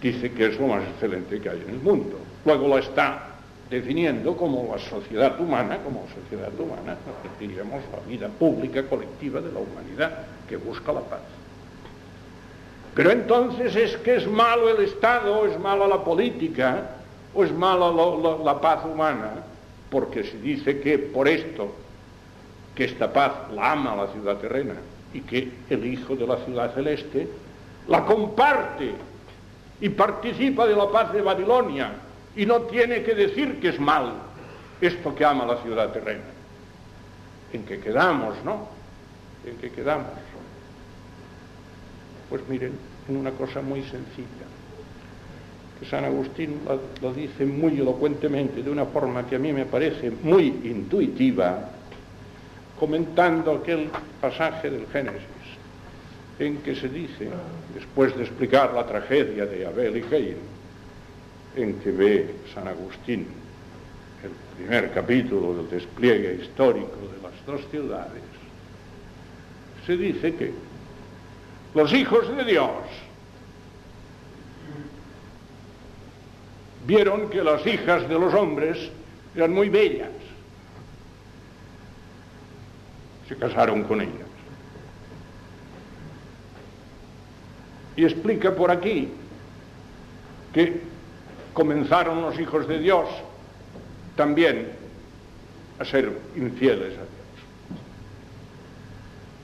dice 0.00 0.32
que 0.32 0.46
es 0.46 0.58
lo 0.58 0.68
más 0.68 0.82
excelente 0.82 1.40
que 1.40 1.48
hay 1.48 1.62
en 1.66 1.74
el 1.74 1.80
mundo. 1.80 2.18
Luego 2.44 2.68
la 2.68 2.80
está 2.80 3.28
definiendo 3.70 4.36
como 4.36 4.74
la 4.74 4.78
sociedad 4.78 5.38
humana, 5.40 5.78
como 5.84 6.06
sociedad 6.14 6.52
humana, 6.58 6.96
diríamos 7.38 7.82
la 7.92 8.08
vida 8.08 8.28
pública 8.28 8.82
colectiva 8.84 9.40
de 9.40 9.52
la 9.52 9.60
humanidad 9.60 10.26
que 10.48 10.56
busca 10.56 10.92
la 10.92 11.00
paz. 11.00 11.20
Pero 12.94 13.10
entonces 13.10 13.76
es 13.76 13.96
que 13.98 14.16
es 14.16 14.26
malo 14.26 14.70
el 14.70 14.84
Estado, 14.84 15.46
es 15.46 15.58
mala 15.58 15.86
la 15.86 16.02
política, 16.02 16.82
o 17.34 17.44
es 17.44 17.52
mala 17.52 17.92
la, 17.92 18.60
paz 18.60 18.84
humana, 18.84 19.34
porque 19.90 20.24
se 20.24 20.38
dice 20.40 20.80
que 20.80 20.98
por 20.98 21.28
esto, 21.28 21.72
que 22.74 22.84
esta 22.84 23.12
paz 23.12 23.32
la 23.54 23.72
ama 23.72 23.94
la 23.94 24.08
ciudad 24.08 24.38
terrena 24.38 24.74
y 25.12 25.20
que 25.20 25.50
el 25.70 25.84
Hijo 25.84 26.16
de 26.16 26.26
la 26.26 26.38
ciudad 26.38 26.74
celeste 26.74 27.28
la 27.86 28.04
comparte 28.04 28.94
y 29.80 29.88
participa 29.90 30.66
de 30.66 30.76
la 30.76 30.90
paz 30.90 31.12
de 31.12 31.22
Babilonia 31.22 31.92
y 32.36 32.46
no 32.46 32.62
tiene 32.62 33.02
que 33.02 33.14
decir 33.14 33.60
que 33.60 33.68
es 33.68 33.80
mal 33.80 34.12
esto 34.80 35.14
que 35.14 35.24
ama 35.24 35.44
la 35.44 35.56
ciudad 35.62 35.92
terrena. 35.92 36.24
En 37.52 37.64
que 37.64 37.80
quedamos, 37.80 38.36
¿no? 38.44 38.68
En 39.44 39.56
que 39.56 39.70
quedamos. 39.70 40.06
Pues 42.28 42.46
miren, 42.48 42.72
en 43.08 43.16
una 43.16 43.30
cosa 43.32 43.62
muy 43.62 43.82
sencilla, 43.82 44.46
que 45.78 45.86
San 45.86 46.04
Agustín 46.04 46.60
lo, 47.00 47.12
dice 47.14 47.46
muy 47.46 47.80
elocuentemente, 47.80 48.62
de 48.62 48.70
una 48.70 48.84
forma 48.84 49.26
que 49.26 49.36
a 49.36 49.38
mí 49.38 49.52
me 49.52 49.64
parece 49.64 50.10
muy 50.10 50.46
intuitiva, 50.64 51.70
comentando 52.78 53.52
aquel 53.52 53.88
pasaje 54.20 54.70
del 54.70 54.86
Génesis, 54.88 55.22
en 56.38 56.58
que 56.58 56.74
se 56.74 56.88
dice, 56.88 57.28
después 57.74 58.16
de 58.16 58.24
explicar 58.24 58.72
la 58.72 58.86
tragedia 58.86 59.46
de 59.46 59.66
Abel 59.66 59.96
y 59.96 60.02
Caín, 60.02 60.36
en 61.56 61.74
que 61.80 61.90
ve 61.90 62.34
San 62.54 62.68
Agustín 62.68 63.26
el 64.22 64.30
primer 64.56 64.92
capítulo 64.92 65.54
del 65.56 65.70
despliegue 65.70 66.40
histórico 66.42 66.96
de 66.96 67.22
las 67.22 67.46
dos 67.46 67.68
ciudades, 67.70 68.22
se 69.86 69.96
dice 69.96 70.34
que 70.34 70.52
los 71.74 71.92
hijos 71.92 72.36
de 72.36 72.44
Dios, 72.44 72.70
vieron 76.88 77.28
que 77.28 77.44
las 77.44 77.64
hijas 77.66 78.08
de 78.08 78.18
los 78.18 78.32
hombres 78.32 78.78
eran 79.36 79.52
muy 79.52 79.68
bellas. 79.68 80.08
Se 83.28 83.36
casaron 83.36 83.84
con 83.84 84.00
ellas. 84.00 84.27
Y 87.98 88.04
explica 88.04 88.54
por 88.54 88.70
aquí 88.70 89.08
que 90.54 90.80
comenzaron 91.52 92.22
los 92.22 92.38
hijos 92.38 92.68
de 92.68 92.78
Dios 92.78 93.08
también 94.14 94.68
a 95.80 95.84
ser 95.84 96.08
infieles 96.36 96.92
a 96.92 97.02
Dios. 97.02 97.08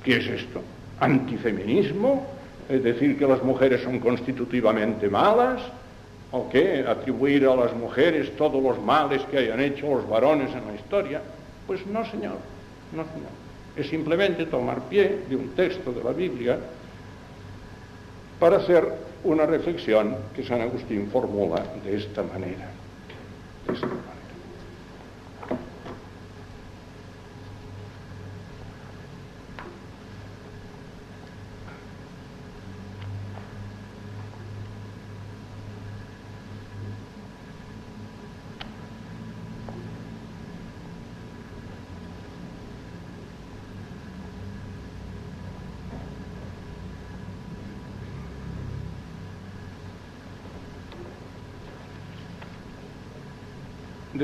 ¿Qué 0.05 0.17
es 0.19 0.41
esto? 0.41 0.63
¿Antifeminismo? 1.01 2.29
¿Es 2.69 2.85
decir 2.85 3.19
que 3.19 3.27
las 3.27 3.43
mujeres 3.43 3.83
son 3.83 3.99
constitutivamente 3.99 5.09
malas? 5.09 5.61
¿O 6.31 6.49
qué? 6.49 6.85
¿Atribuir 6.87 7.47
a 7.47 7.57
las 7.57 7.75
mujeres 7.75 8.37
todos 8.37 8.63
los 8.63 8.81
males 8.81 9.23
que 9.33 9.39
hayan 9.39 9.59
hecho 9.63 9.89
los 9.97 10.09
varones 10.09 10.55
en 10.55 10.65
la 10.65 10.77
historia? 10.77 11.21
Pues 11.67 11.85
no, 11.89 12.09
señor, 12.09 12.39
no, 12.93 13.03
señor. 13.03 13.35
Es 13.75 13.89
simplemente 13.89 14.47
tomar 14.47 14.83
pie 14.83 15.23
de 15.29 15.35
un 15.35 15.49
texto 15.57 15.91
de 15.91 16.05
la 16.05 16.13
Biblia 16.13 16.57
para 18.39 18.57
hacer 18.59 18.93
una 19.25 19.47
reflexión 19.47 20.17
que 20.35 20.45
San 20.45 20.61
Agustín 20.61 21.09
formula 21.11 21.63
de 21.85 21.97
esta 21.97 22.23
manera. 22.23 22.71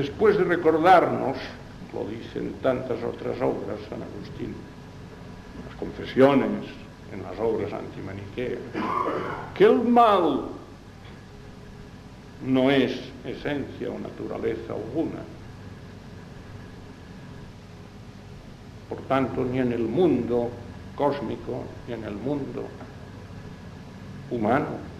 Después 0.01 0.35
de 0.35 0.43
recordarnos, 0.43 1.37
lo 1.93 2.09
dicen 2.09 2.55
tantas 2.63 3.03
otras 3.03 3.39
obras, 3.39 3.77
San 3.87 4.01
Agustín, 4.01 4.55
las 5.67 5.75
confesiones, 5.77 6.65
en 7.13 7.21
las 7.21 7.37
obras 7.39 7.71
antimaniqueas, 7.71 8.59
que 9.53 9.65
el 9.65 9.83
mal 9.83 10.45
no 12.43 12.71
es 12.71 12.99
esencia 13.25 13.91
o 13.91 13.99
naturaleza 13.99 14.73
alguna. 14.73 15.21
Por 18.89 19.01
tanto, 19.01 19.45
ni 19.45 19.59
en 19.59 19.71
el 19.71 19.83
mundo 19.83 20.49
cósmico, 20.95 21.63
ni 21.87 21.93
en 21.93 22.05
el 22.05 22.15
mundo 22.15 22.65
humano, 24.31 24.90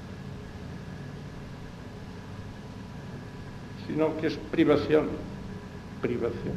sino 3.92 4.16
que 4.18 4.28
es 4.28 4.38
privación, 4.52 5.10
privación. 6.02 6.56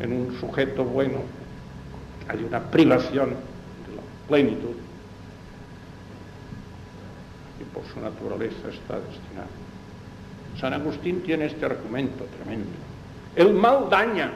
En 0.00 0.12
un 0.12 0.38
sujeto 0.38 0.84
bueno 0.84 1.18
hay 2.28 2.44
una 2.44 2.60
privación 2.60 3.30
de 3.30 3.96
la 3.96 4.02
plenitud 4.28 4.76
y 7.60 7.64
por 7.74 7.84
su 7.92 8.00
naturaleza 8.00 8.68
está 8.68 9.00
destinado. 9.00 9.48
San 10.60 10.72
Agustín 10.72 11.22
tiene 11.22 11.46
este 11.46 11.66
argumento 11.66 12.24
tremendo. 12.36 12.70
El 13.34 13.54
mal 13.54 13.88
daña. 13.90 14.32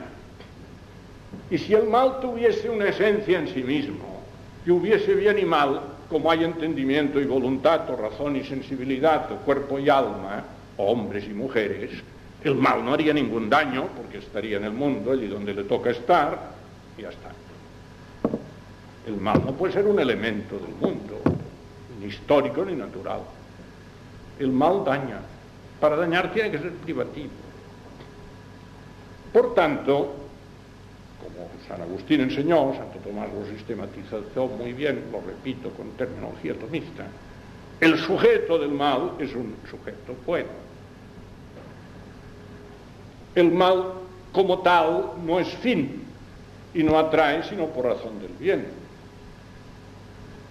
Y 1.50 1.58
si 1.58 1.74
el 1.74 1.84
mal 1.84 2.20
tuviese 2.20 2.68
una 2.70 2.88
esencia 2.88 3.38
en 3.38 3.48
sí 3.48 3.62
mismo, 3.62 4.20
y 4.66 4.70
hubiese 4.70 5.14
bien 5.14 5.38
y 5.38 5.44
mal, 5.44 5.80
como 6.08 6.30
hay 6.30 6.44
entendimiento 6.44 7.20
y 7.20 7.24
voluntad, 7.24 7.88
o 7.90 7.96
razón 7.96 8.36
y 8.36 8.44
sensibilidad, 8.44 9.30
o 9.32 9.36
cuerpo 9.36 9.78
y 9.78 9.88
alma, 9.88 10.44
hombres 10.76 11.24
y 11.24 11.32
mujeres, 11.32 11.90
el 12.44 12.56
mal 12.56 12.84
no 12.84 12.92
haría 12.92 13.12
ningún 13.12 13.48
daño 13.48 13.88
porque 13.96 14.18
estaría 14.18 14.56
en 14.56 14.64
el 14.64 14.72
mundo, 14.72 15.12
allí 15.12 15.28
donde 15.28 15.54
le 15.54 15.64
toca 15.64 15.90
estar, 15.90 16.52
y 16.98 17.02
ya 17.02 17.10
está. 17.10 17.30
El 19.06 19.16
mal 19.16 19.42
no 19.44 19.52
puede 19.52 19.72
ser 19.72 19.86
un 19.86 19.98
elemento 19.98 20.58
del 20.58 20.74
mundo, 20.80 21.20
ni 22.00 22.06
histórico 22.06 22.64
ni 22.64 22.74
natural. 22.74 23.20
El 24.38 24.50
mal 24.52 24.84
daña. 24.84 25.20
Para 25.80 25.96
dañar 25.96 26.32
tiene 26.32 26.50
que 26.50 26.58
ser 26.58 26.72
privativo. 26.72 27.30
Por 29.32 29.54
tanto, 29.54 30.14
como 31.22 31.48
San 31.66 31.80
Agustín 31.80 32.20
enseñó, 32.20 32.74
Santo 32.74 32.98
Tomás 32.98 33.28
lo 33.32 33.46
sistematizó 33.46 34.46
muy 34.46 34.72
bien, 34.72 35.04
lo 35.10 35.20
repito 35.20 35.70
con 35.70 35.90
terminología 35.92 36.54
tomista, 36.54 37.06
el 37.82 37.98
sujeto 37.98 38.58
del 38.58 38.70
mal 38.70 39.14
es 39.18 39.34
un 39.34 39.56
sujeto 39.68 40.14
bueno. 40.24 40.50
El 43.34 43.50
mal 43.50 43.94
como 44.30 44.60
tal 44.60 45.14
no 45.26 45.40
es 45.40 45.48
fin 45.48 46.00
y 46.72 46.84
no 46.84 46.96
atrae 46.96 47.42
sino 47.42 47.66
por 47.66 47.86
razón 47.86 48.20
del 48.20 48.30
bien. 48.38 48.66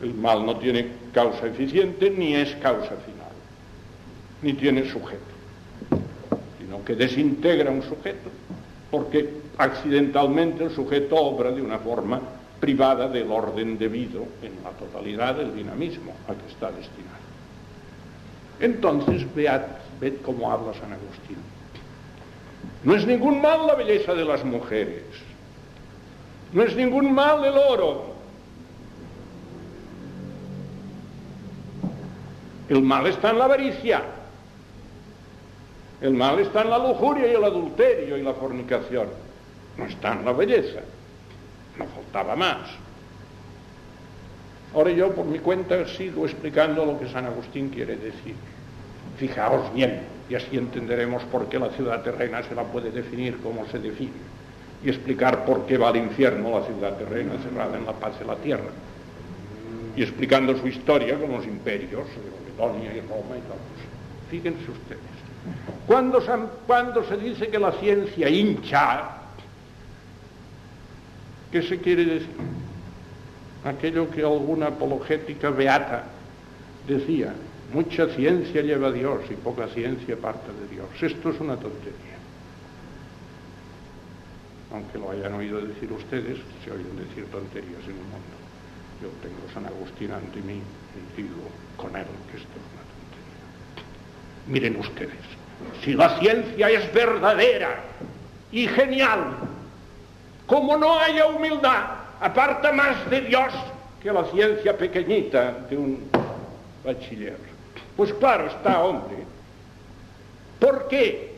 El 0.02 0.14
mal 0.14 0.46
no 0.46 0.58
tiene 0.58 0.88
causa 1.14 1.48
eficiente 1.48 2.10
ni 2.10 2.36
es 2.36 2.54
causa 2.56 2.98
final, 2.98 3.32
ni 4.42 4.52
tiene 4.52 4.90
sujeto, 4.90 5.22
sino 6.60 6.84
que 6.84 6.96
desintegra 6.96 7.72
un 7.72 7.84
sujeto 7.84 8.30
porque 8.90 9.30
accidentalmente 9.58 10.66
el 10.66 10.72
sujeto 10.72 11.16
obra 11.16 11.52
de 11.52 11.62
una 11.62 11.80
forma 11.80 12.20
privada 12.62 13.10
del 13.10 13.30
orden 13.32 13.78
debido 13.78 14.24
en 14.42 14.64
la 14.64 14.70
totalidad 14.70 15.36
del 15.36 15.54
dinamismo 15.54 16.14
a 16.28 16.34
que 16.34 16.48
está 16.48 16.72
destinado. 16.72 17.20
Entonces, 18.60 19.26
vead, 19.36 19.64
ved 20.00 20.22
cómo 20.24 20.52
habla 20.52 20.74
San 20.76 20.94
Agustín. 20.94 21.38
No 22.84 22.96
es 22.96 23.06
ningún 23.06 23.42
mal 23.42 23.66
la 23.66 23.74
belleza 23.74 24.14
de 24.14 24.24
las 24.24 24.46
mujeres. 24.46 25.04
No 26.54 26.62
es 26.62 26.76
ningún 26.76 27.14
mal 27.14 27.44
el 27.44 27.58
oro. 27.58 28.12
El 32.70 32.84
mal 32.84 33.08
está 33.08 33.32
en 33.32 33.40
la 33.40 33.46
avaricia. 33.46 34.04
El 36.00 36.14
mal 36.14 36.40
está 36.40 36.62
en 36.62 36.70
la 36.70 36.78
lujuria 36.78 37.28
y 37.28 37.36
el 37.36 37.44
adulterio 37.44 38.18
y 38.18 38.22
la 38.22 38.34
fornicación. 38.34 39.08
No 39.78 39.86
está 39.86 40.14
en 40.14 40.26
la 40.26 40.34
belleza. 40.34 40.82
No 41.78 41.86
faltaba 41.86 42.36
más. 42.36 42.70
Ahora 44.74 44.92
yo 44.92 45.14
por 45.14 45.26
mi 45.26 45.40
cuenta 45.40 45.86
sigo 45.88 46.26
explicando 46.26 46.86
lo 46.86 47.00
que 47.00 47.08
San 47.10 47.26
Agustín 47.26 47.70
quiere 47.70 47.98
decir. 47.98 48.36
Fijaos 49.18 49.74
bien, 49.74 50.02
y 50.30 50.36
así 50.36 50.58
entenderemos 50.58 51.24
por 51.24 51.50
qué 51.50 51.60
la 51.60 51.70
ciudad 51.72 52.02
terrena 52.02 52.42
se 52.44 52.56
la 52.56 52.64
puede 52.64 52.92
definir 52.92 53.38
como 53.42 53.68
se 53.68 53.80
define 53.80 54.12
y 54.84 54.90
explicar 54.90 55.46
por 55.46 55.66
qué 55.66 55.78
va 55.78 55.90
al 55.90 55.98
infierno 55.98 56.60
la 56.60 56.66
ciudad 56.66 56.98
terrena 56.98 57.34
cerrada 57.44 57.78
en 57.78 57.86
la 57.86 57.94
paz 57.94 58.18
de 58.18 58.26
la 58.26 58.36
tierra 58.36 58.70
y 59.96 60.02
explicando 60.02 60.58
su 60.58 60.68
historia 60.68 61.20
con 61.20 61.32
los 61.32 61.46
imperios 61.46 62.06
de 62.08 62.58
Babilonia 62.58 62.94
y 62.96 63.02
Roma 63.02 63.38
y 63.38 63.42
todo 63.42 63.72
Fíjense 64.30 64.72
ustedes. 64.72 65.02
Cuando 66.66 67.04
se 67.04 67.18
dice 67.18 67.50
que 67.50 67.60
la 67.60 67.74
ciencia 67.74 68.30
hincha, 68.30 69.21
¿qué 71.52 71.62
se 71.62 71.80
quiere 71.80 72.06
decir? 72.06 72.30
Aquello 73.64 74.10
que 74.10 74.22
alguna 74.22 74.68
apologética 74.68 75.50
beata 75.50 76.06
decía, 76.88 77.34
Mucha 77.74 78.08
ciencia 78.08 78.62
lleva 78.62 78.90
a 78.90 78.92
Dios 78.92 79.22
y 79.30 79.34
poca 79.36 79.68
ciencia 79.70 80.18
parte 80.18 80.52
de 80.52 80.76
Dios. 80.76 80.88
Esto 81.02 81.30
es 81.30 81.40
una 81.40 81.56
tontería. 81.56 82.18
Aunque 84.74 84.98
lo 84.98 85.12
hayan 85.12 85.34
oído 85.34 85.62
decir 85.66 85.92
ustedes, 85.92 86.38
se 86.64 86.72
oyen 86.72 86.98
decir 86.98 87.26
tonterías 87.32 87.84
en 87.86 87.92
el 87.92 87.96
mundo. 87.96 88.36
Yo 89.02 89.08
tengo 89.22 89.54
San 89.54 89.66
Agustín 89.66 90.12
ante 90.12 90.42
mí 90.42 90.60
y 90.60 91.22
digo 91.22 91.48
con 91.78 91.96
él 91.96 92.06
que 92.30 92.38
esto 92.38 92.50
es 92.50 92.68
una 92.74 92.84
tontería. 92.92 93.88
Miren 94.48 94.78
ustedes, 94.78 95.24
si 95.84 95.94
la 95.94 96.20
ciencia 96.20 96.70
es 96.70 96.94
verdadera 96.94 97.84
y 98.52 98.68
genial, 98.68 99.38
como 100.52 100.76
no 100.76 101.00
haya 101.00 101.28
humildad, 101.28 101.82
aparta 102.20 102.74
más 102.74 103.10
de 103.10 103.22
Dios 103.22 103.54
que 104.04 104.12
la 104.12 104.26
ciencia 104.26 104.78
pequeñita 104.78 105.54
de 105.70 105.78
un 105.78 106.10
bachiller. 106.84 107.38
Pues 107.96 108.14
claro 108.16 108.48
está, 108.48 108.84
hombre. 108.84 109.16
¿Por 110.60 110.90
qué? 110.90 111.36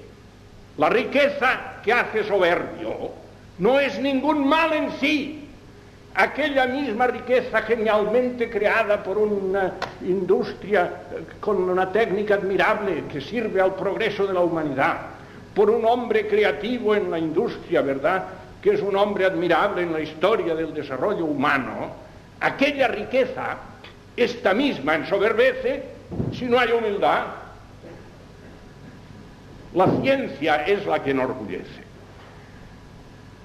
La 0.79 0.89
riqueza 0.89 1.75
que 1.83 1.93
hace 1.93 2.23
soberbio 2.23 3.11
no 3.59 3.79
es 3.79 3.99
ningún 3.99 4.47
mal 4.47 4.73
en 4.73 4.91
sí. 4.93 5.47
Aquella 6.15 6.65
misma 6.65 7.05
riqueza 7.05 7.61
genialmente 7.61 8.49
creada 8.49 9.03
por 9.03 9.19
una 9.19 9.73
industria 10.01 10.91
con 11.39 11.69
una 11.69 11.91
técnica 11.91 12.33
admirable 12.33 13.03
que 13.11 13.21
sirve 13.21 13.61
al 13.61 13.75
progreso 13.75 14.25
de 14.25 14.33
la 14.33 14.39
humanidad, 14.39 14.97
por 15.53 15.69
un 15.69 15.85
hombre 15.85 16.27
creativo 16.27 16.95
en 16.95 17.11
la 17.11 17.19
industria, 17.19 17.83
¿verdad? 17.83 18.41
Que 18.63 18.71
es 18.71 18.81
un 18.81 18.95
hombre 18.95 19.25
admirable 19.25 19.81
en 19.81 19.91
la 19.91 19.99
historia 19.99 20.55
del 20.55 20.73
desarrollo 20.73 21.25
humano, 21.25 21.91
aquella 22.39 22.87
riqueza, 22.87 23.57
esta 24.15 24.53
misma 24.53 24.95
ensoberbece 24.95 25.83
si 26.31 26.45
no 26.45 26.57
hay 26.57 26.71
humildad. 26.71 27.25
La 29.73 29.87
ciencia 30.01 30.63
es 30.65 30.85
la 30.85 31.03
que 31.03 31.11
enorgullece. 31.11 31.83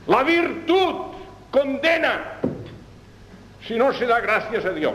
La 0.06 0.22
virtud 0.22 0.94
condena 1.50 2.38
si 3.66 3.76
no 3.76 3.92
se 3.92 4.06
da 4.06 4.20
gracias 4.20 4.64
a 4.64 4.70
Dios. 4.70 4.94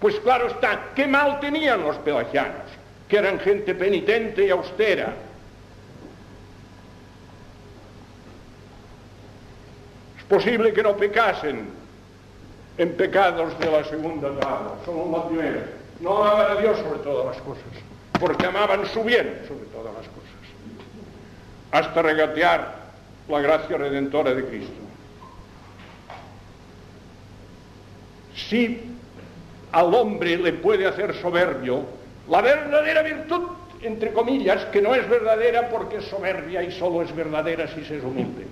Pues 0.00 0.18
claro 0.20 0.46
está, 0.46 0.90
qué 0.94 1.06
mal 1.06 1.40
tenían 1.40 1.82
los 1.82 1.96
pelagianos, 1.98 2.70
que 3.08 3.18
eran 3.18 3.38
gente 3.40 3.74
penitente 3.74 4.46
y 4.46 4.50
austera. 4.50 5.14
Posible 10.32 10.72
que 10.72 10.82
no 10.82 10.96
pecasen 10.96 11.68
en 12.78 12.92
pecados 12.96 13.58
de 13.58 13.70
la 13.70 13.84
segunda 13.84 14.30
grado, 14.30 14.78
solo 14.82 15.04
en 15.04 15.12
la 15.12 15.28
primera. 15.28 15.66
No 16.00 16.24
amaban 16.24 16.56
a 16.56 16.60
Dios 16.62 16.78
sobre 16.78 17.00
todas 17.00 17.36
las 17.36 17.44
cosas, 17.44 17.64
porque 18.18 18.46
amaban 18.46 18.86
su 18.86 19.04
bien 19.04 19.42
sobre 19.46 19.66
todas 19.66 19.92
las 19.92 20.06
cosas, 20.08 20.32
hasta 21.70 22.00
regatear 22.00 22.76
la 23.28 23.40
gracia 23.40 23.76
redentora 23.76 24.32
de 24.32 24.46
Cristo. 24.46 24.72
Si 28.34 28.90
al 29.70 29.94
hombre 29.94 30.38
le 30.38 30.54
puede 30.54 30.86
hacer 30.86 31.14
soberbio 31.20 31.84
la 32.30 32.40
verdadera 32.40 33.02
virtud, 33.02 33.48
entre 33.82 34.14
comillas, 34.14 34.64
que 34.66 34.80
no 34.80 34.94
es 34.94 35.06
verdadera 35.10 35.68
porque 35.68 35.98
es 35.98 36.04
soberbia 36.06 36.62
y 36.62 36.72
solo 36.72 37.02
es 37.02 37.14
verdadera 37.14 37.68
si 37.68 37.84
se 37.84 37.98
es 37.98 38.02
humilde. 38.02 38.46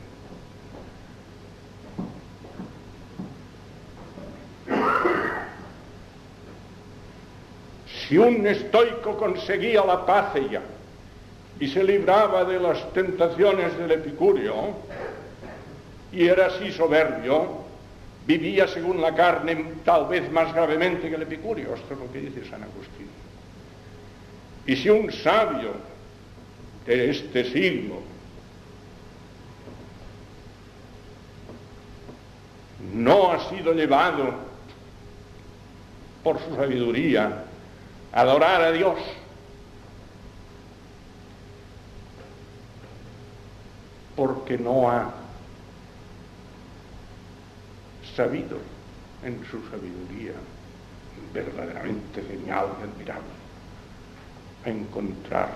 Si 8.10 8.18
un 8.18 8.44
estoico 8.44 9.16
conseguía 9.16 9.84
la 9.84 10.04
paz 10.04 10.34
ella 10.34 10.62
y 11.60 11.68
se 11.68 11.84
libraba 11.84 12.42
de 12.42 12.58
las 12.58 12.92
tentaciones 12.92 13.78
del 13.78 13.92
epicurio 13.92 14.74
y 16.10 16.26
era 16.26 16.46
así 16.46 16.72
soberbio, 16.72 17.60
vivía 18.26 18.66
según 18.66 19.00
la 19.00 19.14
carne 19.14 19.64
tal 19.84 20.08
vez 20.08 20.28
más 20.32 20.52
gravemente 20.52 21.08
que 21.08 21.14
el 21.14 21.22
epicurio, 21.22 21.72
esto 21.72 21.94
es 21.94 22.00
lo 22.00 22.10
que 22.10 22.18
dice 22.18 22.50
San 22.50 22.64
Agustín. 22.64 23.06
Y 24.66 24.74
si 24.74 24.90
un 24.90 25.12
sabio 25.12 25.70
de 26.86 27.10
este 27.10 27.44
siglo 27.44 28.00
no 32.92 33.30
ha 33.30 33.48
sido 33.50 33.72
llevado 33.72 34.34
por 36.24 36.40
su 36.40 36.56
sabiduría 36.56 37.44
adorar 38.12 38.62
a 38.62 38.72
Dios, 38.72 38.98
porque 44.16 44.58
no 44.58 44.90
ha 44.90 45.12
sabido 48.16 48.58
en 49.24 49.40
su 49.44 49.62
sabiduría 49.70 50.32
verdaderamente 51.32 52.22
genial 52.22 52.68
y 52.80 52.84
admirable 52.84 53.40
a 54.64 54.68
encontrar 54.70 55.50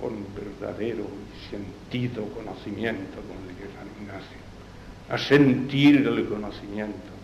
con 0.00 0.26
verdadero 0.34 1.04
y 1.04 1.50
sentido 1.50 2.26
conocimiento, 2.34 3.16
como 3.16 3.48
dice 3.48 3.70
San 3.74 4.02
Ignacio, 4.02 4.38
a 5.08 5.16
sentir 5.16 6.06
el 6.06 6.28
conocimiento 6.28 7.15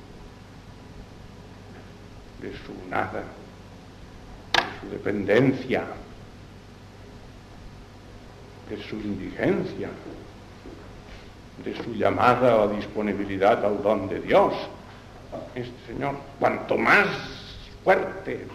de 2.42 2.50
su 2.50 2.90
nada, 2.90 3.22
de 4.52 4.80
su 4.80 4.90
dependencia, 4.90 5.84
de 8.68 8.82
su 8.82 8.96
indigencia, 8.96 9.88
de 11.64 11.76
su 11.82 11.94
llamada 11.94 12.66
la 12.66 12.72
disponibilidad 12.72 13.64
al 13.64 13.82
don 13.82 14.08
de 14.08 14.20
Dios. 14.20 14.52
Este 15.54 15.92
Señor, 15.92 16.16
cuanto 16.40 16.76
más 16.76 17.06
fuerte, 17.84 18.46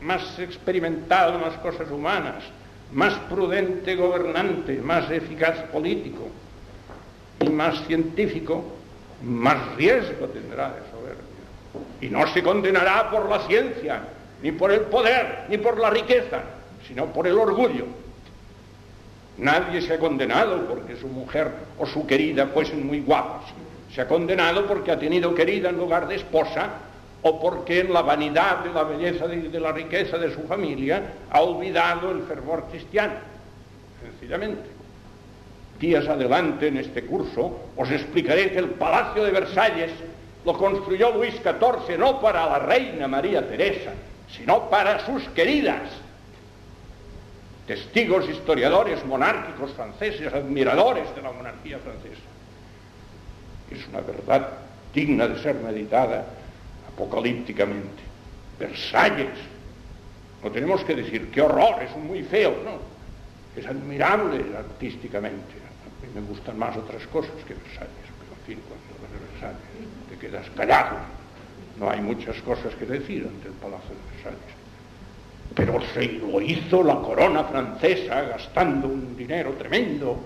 más 0.00 0.38
experimentado 0.38 1.34
en 1.34 1.42
las 1.42 1.54
cosas 1.58 1.90
humanas, 1.90 2.44
más 2.92 3.14
prudente 3.28 3.96
gobernante, 3.96 4.80
más 4.80 5.10
eficaz 5.10 5.58
político 5.72 6.28
y 7.40 7.48
más 7.50 7.84
científico, 7.86 8.64
más 9.22 9.74
riesgo 9.76 10.26
tendrá. 10.28 10.76
Y 12.00 12.08
no 12.08 12.26
se 12.32 12.42
condenará 12.42 13.10
por 13.10 13.28
la 13.28 13.40
ciencia, 13.46 14.00
ni 14.42 14.52
por 14.52 14.72
el 14.72 14.82
poder, 14.82 15.44
ni 15.48 15.58
por 15.58 15.78
la 15.78 15.90
riqueza, 15.90 16.40
sino 16.86 17.06
por 17.06 17.26
el 17.26 17.38
orgullo. 17.38 17.86
Nadie 19.38 19.80
se 19.82 19.94
ha 19.94 19.98
condenado 19.98 20.66
porque 20.66 20.96
su 20.96 21.06
mujer 21.06 21.50
o 21.78 21.86
su 21.86 22.06
querida 22.06 22.48
fuesen 22.48 22.86
muy 22.86 23.00
guapas. 23.00 23.44
Se 23.94 24.00
ha 24.00 24.08
condenado 24.08 24.66
porque 24.66 24.90
ha 24.90 24.98
tenido 24.98 25.34
querida 25.34 25.70
en 25.70 25.76
lugar 25.76 26.08
de 26.08 26.16
esposa 26.16 26.70
o 27.22 27.40
porque 27.40 27.80
en 27.80 27.92
la 27.92 28.02
vanidad 28.02 28.64
de 28.64 28.72
la 28.72 28.84
belleza 28.84 29.32
y 29.32 29.48
de, 29.48 29.60
la 29.60 29.72
riqueza 29.72 30.18
de 30.18 30.32
su 30.34 30.42
familia 30.42 31.02
ha 31.30 31.40
olvidado 31.40 32.10
el 32.10 32.22
fervor 32.22 32.66
cristiano. 32.70 33.14
Sencillamente. 34.02 34.78
Días 35.78 36.08
adelante 36.08 36.68
en 36.68 36.78
este 36.78 37.04
curso 37.06 37.70
os 37.76 37.90
explicaré 37.90 38.50
que 38.50 38.58
el 38.58 38.70
Palacio 38.70 39.22
de 39.22 39.30
Versalles 39.30 39.92
lo 40.48 40.56
construyó 40.56 41.10
Luis 41.10 41.34
XIV 41.34 41.98
no 41.98 42.22
para 42.22 42.46
la 42.46 42.58
reina 42.58 43.06
María 43.06 43.46
Teresa, 43.46 43.92
sino 44.30 44.70
para 44.70 45.04
sus 45.04 45.22
queridas 45.34 45.90
testigos, 47.66 48.26
historiadores, 48.30 49.04
monárquicos 49.04 49.72
franceses, 49.72 50.32
admiradores 50.32 51.14
de 51.14 51.20
la 51.20 51.32
monarquía 51.32 51.78
francesa. 51.80 52.22
Es 53.70 53.86
una 53.88 54.00
verdad 54.00 54.48
digna 54.94 55.28
de 55.28 55.38
ser 55.42 55.56
meditada 55.56 56.24
apocalípticamente. 56.94 58.02
Versalles, 58.58 59.36
no 60.42 60.50
tenemos 60.50 60.82
que 60.82 60.94
decir 60.94 61.30
qué 61.30 61.42
horror, 61.42 61.82
es 61.82 61.94
muy 61.94 62.22
feo, 62.22 62.54
no. 62.64 62.80
Es 63.54 63.66
admirable 63.66 64.46
artísticamente. 64.56 65.56
A 65.60 66.06
mí 66.06 66.10
me 66.14 66.26
gustan 66.26 66.58
más 66.58 66.74
otras 66.74 67.06
cosas 67.08 67.34
que 67.46 67.52
Versalles, 67.52 68.08
pero 68.18 68.32
en 68.32 68.46
fin, 68.46 68.62
cuando 68.66 68.88
Versalles 69.30 69.97
quedas 70.20 70.48
callado. 70.56 70.96
No 71.78 71.90
hay 71.90 72.00
muchas 72.00 72.36
cosas 72.42 72.74
que 72.74 72.86
decir 72.86 73.26
ante 73.26 73.48
el 73.48 73.54
Palacio 73.54 73.90
de 73.90 74.16
Versalles 74.16 74.58
pero 75.54 75.80
se 75.92 76.04
lo 76.12 76.40
hizo 76.40 76.82
la 76.82 76.96
corona 76.96 77.44
francesa 77.44 78.22
gastando 78.22 78.88
un 78.88 79.16
dinero 79.16 79.54
tremendo 79.54 80.18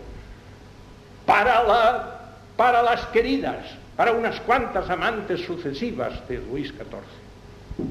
para, 1.25 1.63
la, 1.63 2.21
para 2.57 2.83
las 2.83 3.07
queridas, 3.07 3.65
para 3.97 4.13
unas 4.13 4.41
cuantas 4.41 4.91
amantes 4.91 5.41
sucesivas 5.41 6.27
de 6.29 6.39
Luis 6.39 6.69
XIV. 6.69 7.87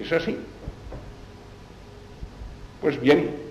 Es 0.00 0.12
así. 0.12 0.36
Pues 2.80 3.00
bien, 3.00 3.41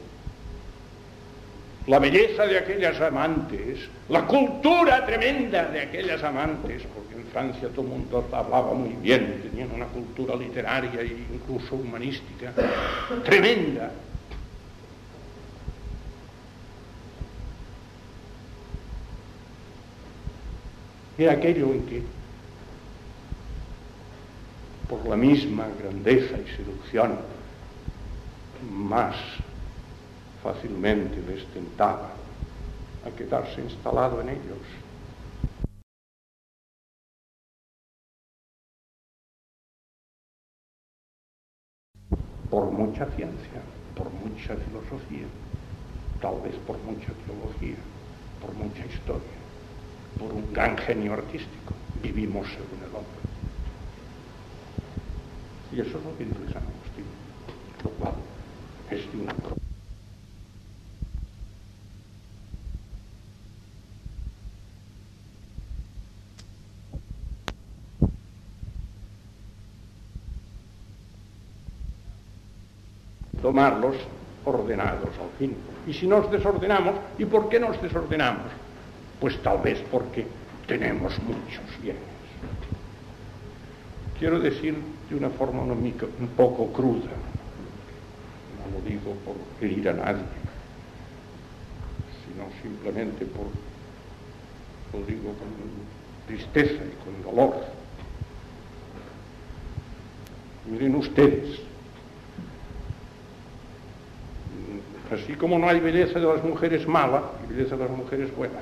la 1.87 1.99
belleza 1.99 2.45
de 2.45 2.57
aquellas 2.57 2.99
amantes, 3.01 3.79
la 4.09 4.25
cultura 4.25 5.05
tremenda 5.05 5.65
de 5.65 5.81
aquellas 5.81 6.23
amantes, 6.23 6.83
Francia 7.31 7.69
todo 7.69 7.83
el 7.83 7.87
mundo 7.87 8.27
hablaba 8.31 8.73
muy 8.73 8.95
bien, 9.01 9.41
tenían 9.41 9.71
una 9.71 9.85
cultura 9.85 10.35
literaria 10.35 11.01
e 11.01 11.25
incluso 11.33 11.75
humanística 11.75 12.51
tremenda. 13.23 13.91
Era 21.17 21.33
aquello 21.33 21.71
en 21.71 21.85
que, 21.85 22.03
por 24.89 25.07
la 25.07 25.15
misma 25.15 25.67
grandeza 25.79 26.35
y 26.35 26.55
seducción, 26.57 27.17
más 28.69 29.15
fácilmente 30.43 31.21
les 31.27 31.45
tentaba 31.53 32.09
a 33.05 33.09
quedarse 33.11 33.61
instalado 33.61 34.21
en 34.21 34.29
ellos 34.29 34.65
por 42.49 42.69
mucha 42.69 43.05
ciencia, 43.11 43.61
por 43.95 44.09
mucha 44.11 44.55
filosofía, 44.55 45.27
tal 46.21 46.41
vez 46.41 46.55
por 46.67 46.77
mucha 46.79 47.13
teología, 47.25 47.77
por 48.41 48.53
mucha 48.55 48.85
historia, 48.85 49.39
por 50.19 50.33
un 50.33 50.51
gran 50.51 50.77
genio 50.77 51.13
artístico. 51.13 51.73
Vivimos 52.03 52.47
según 52.49 52.79
el 52.83 52.93
hombre. 52.93 53.21
Y 55.71 55.79
eso 55.79 55.97
es 55.97 56.03
lo 56.03 56.17
que 56.17 56.25
dice 56.25 56.51
San 56.51 56.63
Agustín, 56.63 57.05
lo 57.85 57.89
cual 57.91 58.15
es 58.89 59.11
de 59.13 59.21
una 59.21 59.33
tomarlos 73.41 73.95
ordenados 74.45 75.09
al 75.19 75.37
fin. 75.37 75.55
Y 75.87 75.93
si 75.93 76.07
nos 76.07 76.31
desordenamos, 76.31 76.95
¿y 77.17 77.25
por 77.25 77.49
qué 77.49 77.59
nos 77.59 77.81
desordenamos? 77.81 78.47
Pues 79.19 79.41
tal 79.41 79.59
vez 79.59 79.83
porque 79.91 80.25
tenemos 80.67 81.17
muchos 81.23 81.81
bienes. 81.81 82.01
Quiero 84.19 84.39
decir 84.39 84.75
de 85.09 85.15
una 85.15 85.29
forma 85.31 85.63
un 85.63 86.27
poco 86.37 86.71
cruda, 86.71 87.09
no 88.57 88.77
lo 88.77 88.85
digo 88.87 89.15
por 89.25 89.35
herir 89.59 89.89
a 89.89 89.93
nadie, 89.93 90.23
sino 92.23 92.45
simplemente 92.61 93.25
por, 93.25 93.47
lo 94.93 95.05
digo 95.07 95.33
con 95.33 96.27
tristeza 96.27 96.83
y 96.83 97.03
con 97.03 97.35
dolor. 97.35 97.55
Miren 100.69 100.95
ustedes, 100.95 101.59
así 105.11 105.33
como 105.33 105.59
no 105.59 105.67
hay 105.67 105.79
belleza 105.79 106.19
de 106.19 106.25
las 106.25 106.43
mujeres 106.43 106.87
mala 106.87 107.23
y 107.43 107.53
belleza 107.53 107.75
de 107.75 107.83
las 107.83 107.91
mujeres 107.91 108.35
buena, 108.35 108.59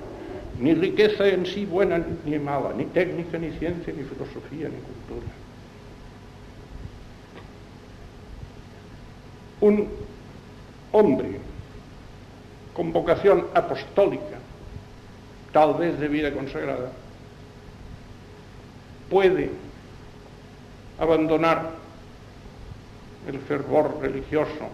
ni 0.60 0.74
riqueza 0.74 1.28
en 1.28 1.46
sí 1.46 1.66
buena 1.66 2.04
ni 2.26 2.40
mala, 2.40 2.74
ni 2.76 2.86
técnica, 2.86 3.38
ni 3.38 3.52
ciencia, 3.52 3.94
ni 3.94 4.04
filosofía, 4.04 4.68
ni 4.68 4.80
cultura. 4.80 5.28
Un 9.62 9.88
hombre 10.92 11.40
con 12.74 12.92
vocación 12.92 13.46
apostólica, 13.54 14.40
tal 15.52 15.76
vez 15.76 16.00
de 16.00 16.08
vida 16.08 16.34
consagrada, 16.34 16.92
puede 19.10 19.52
abandonar 20.98 21.72
el 23.28 23.40
fervor 23.40 24.00
religioso 24.02 24.70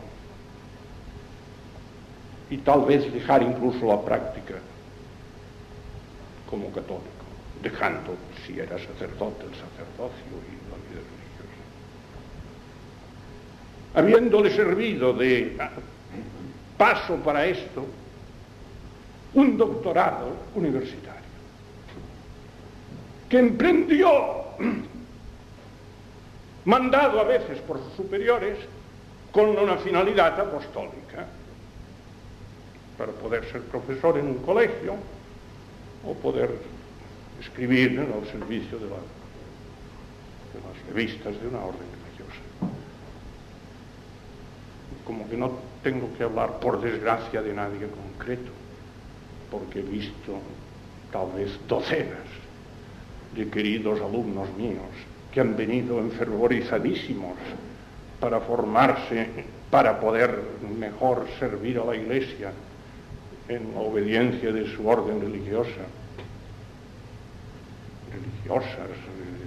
y 2.49 2.57
tal 2.57 2.85
vez 2.85 3.11
dejar 3.11 3.41
incluso 3.43 3.85
la 3.85 4.01
práctica 4.01 4.55
como 6.49 6.67
católico, 6.71 7.25
dejando, 7.61 8.15
si 8.45 8.59
era 8.59 8.77
sacerdote, 8.77 9.45
el 9.45 9.55
sacerdocio 9.55 10.35
y 10.47 10.55
la 10.69 10.77
vida 10.89 11.01
religiosa. 11.01 11.63
Habiéndole 13.95 14.51
servido 14.51 15.13
de 15.13 15.57
paso 16.77 17.15
para 17.17 17.45
esto 17.45 17.85
un 19.33 19.57
doctorado 19.57 20.35
universitario, 20.53 21.21
que 23.27 23.39
emprendió 23.39 24.45
mandado 26.65 27.19
a 27.19 27.23
veces 27.23 27.59
por 27.59 27.79
sus 27.79 27.93
superiores 27.93 28.57
con 29.31 29.49
una 29.57 29.77
finalidad 29.77 30.39
apostólica, 30.39 31.25
para 32.97 33.11
poder 33.11 33.45
ser 33.51 33.61
profesor 33.63 34.17
en 34.17 34.27
un 34.27 34.37
colegio 34.39 34.95
o 36.05 36.13
poder 36.13 36.49
escribir 37.39 37.99
en 37.99 38.11
el 38.11 38.25
servicio 38.31 38.79
de, 38.79 38.87
las 38.87 40.87
revistas 40.87 41.39
de 41.41 41.47
una 41.47 41.59
orden 41.59 41.87
religiosa. 42.05 42.41
Como 45.03 45.29
que 45.29 45.37
no 45.37 45.51
tengo 45.83 46.09
que 46.17 46.23
hablar, 46.23 46.59
por 46.59 46.81
desgracia, 46.81 47.41
de 47.41 47.53
nadie 47.53 47.87
concreto, 47.87 48.51
porque 49.51 49.79
he 49.79 49.83
visto 49.83 50.39
tal 51.11 51.31
vez 51.31 51.51
docenas 51.67 52.25
de 53.35 53.49
queridos 53.49 54.01
alumnos 54.01 54.49
míos 54.57 54.89
que 55.31 55.41
han 55.41 55.57
venido 55.57 55.99
enfervorizadísimos 55.99 57.35
para 58.19 58.39
formarse, 58.39 59.27
para 59.69 59.99
poder 59.99 60.41
mejor 60.79 61.27
servir 61.37 61.77
a 61.79 61.85
la 61.85 61.95
iglesia 61.95 62.51
en 63.47 63.73
la 63.73 63.81
obediencia 63.81 64.51
de 64.51 64.67
su 64.75 64.87
orden 64.87 65.21
religiosa, 65.21 65.85
religiosas 68.11 68.89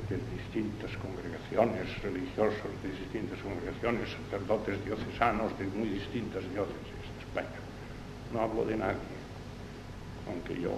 de, 0.08 0.16
distintas 0.38 0.90
congregaciones, 0.96 2.02
religiosos 2.02 2.70
de 2.82 2.88
distintas 2.90 3.38
congregaciones, 3.40 4.08
sacerdotes 4.24 4.84
diocesanos 4.84 5.56
de 5.58 5.66
muy 5.66 5.88
distintas 5.88 6.42
diócesis 6.52 7.04
de 7.14 7.20
España. 7.26 7.60
No 8.32 8.40
hablo 8.40 8.64
de 8.64 8.76
nadie, 8.76 9.18
aunque 10.26 10.60
yo 10.60 10.72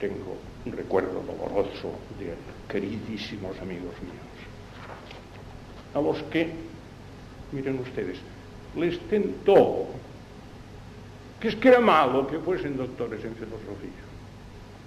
tengo 0.00 0.36
un 0.64 0.72
recuerdo 0.72 1.22
doloroso 1.22 1.92
de 2.18 2.34
queridísimos 2.68 3.58
amigos 3.60 3.94
míos 4.02 4.26
a 5.96 6.00
los 6.00 6.22
que, 6.24 6.52
miren 7.52 7.80
ustedes, 7.80 8.18
les 8.76 9.00
tentó 9.08 9.88
que 11.46 11.50
es 11.50 11.56
que 11.62 11.68
era 11.68 11.80
malo 11.80 12.26
que 12.26 12.40
fuesen 12.40 12.76
doctores 12.76 13.24
en 13.24 13.32
filosofía. 13.36 14.02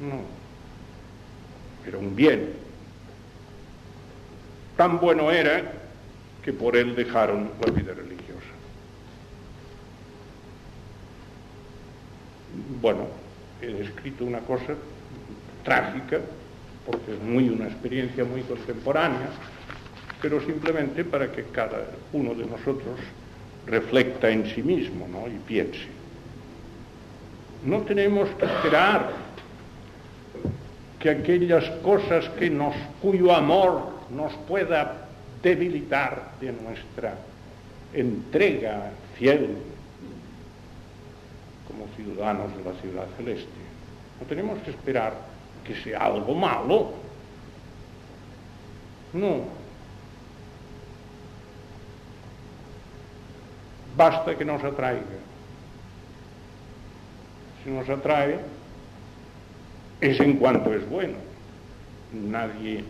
No, 0.01 0.19
era 1.87 1.97
un 1.97 2.13
bien. 2.13 2.51
Tan 4.75 4.99
bueno 4.99 5.31
era 5.31 5.71
que 6.43 6.51
por 6.51 6.75
él 6.75 6.95
dejaron 6.95 7.51
la 7.65 7.71
vida 7.71 7.93
religiosa. 7.93 8.51
Bueno, 12.81 13.07
he 13.61 13.67
descrito 13.67 14.25
una 14.25 14.39
cosa 14.39 14.75
trágica, 15.63 16.19
porque 16.85 17.13
es 17.13 17.21
muy 17.21 17.47
una 17.47 17.67
experiencia 17.67 18.25
muy 18.25 18.41
contemporánea, 18.41 19.29
pero 20.21 20.41
simplemente 20.41 21.05
para 21.05 21.31
que 21.31 21.43
cada 21.53 21.85
uno 22.11 22.33
de 22.33 22.45
nosotros 22.45 22.99
reflecta 23.65 24.29
en 24.29 24.45
sí 24.53 24.61
mismo 24.61 25.07
¿no? 25.07 25.25
y 25.27 25.37
piense. 25.47 25.98
No 27.63 27.81
tenemos 27.81 28.29
que 28.29 28.45
esperar 28.45 29.11
que 30.99 31.09
aquellas 31.09 31.69
cosas 31.81 32.29
que 32.37 32.49
nos, 32.49 32.75
cuyo 33.01 33.33
amor 33.33 33.91
nos 34.09 34.33
pueda 34.47 35.07
debilitar 35.41 36.31
de 36.41 36.51
nuestra 36.51 37.15
entrega 37.93 38.91
fiel 39.15 39.57
como 41.67 41.87
ciudadanos 41.95 42.55
de 42.57 42.63
la 42.63 42.79
ciudad 42.81 43.07
celeste. 43.17 43.49
No 44.19 44.27
tenemos 44.27 44.59
que 44.59 44.71
esperar 44.71 45.13
que 45.63 45.75
sea 45.75 45.99
algo 45.99 46.33
malo. 46.33 46.93
No, 49.13 49.43
basta 53.95 54.37
que 54.37 54.45
nos 54.45 54.63
atraiga. 54.63 55.28
Si 57.63 57.69
nos 57.69 57.89
atrae, 57.89 58.39
es 60.01 60.19
en 60.19 60.37
cuanto 60.37 60.73
es 60.73 60.87
bueno. 60.89 61.17
Nadie 62.13 62.83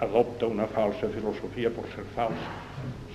adopta 0.00 0.46
una 0.46 0.66
falsa 0.66 1.08
filosofía 1.08 1.70
por 1.70 1.86
ser 1.94 2.04
falsa, 2.14 2.36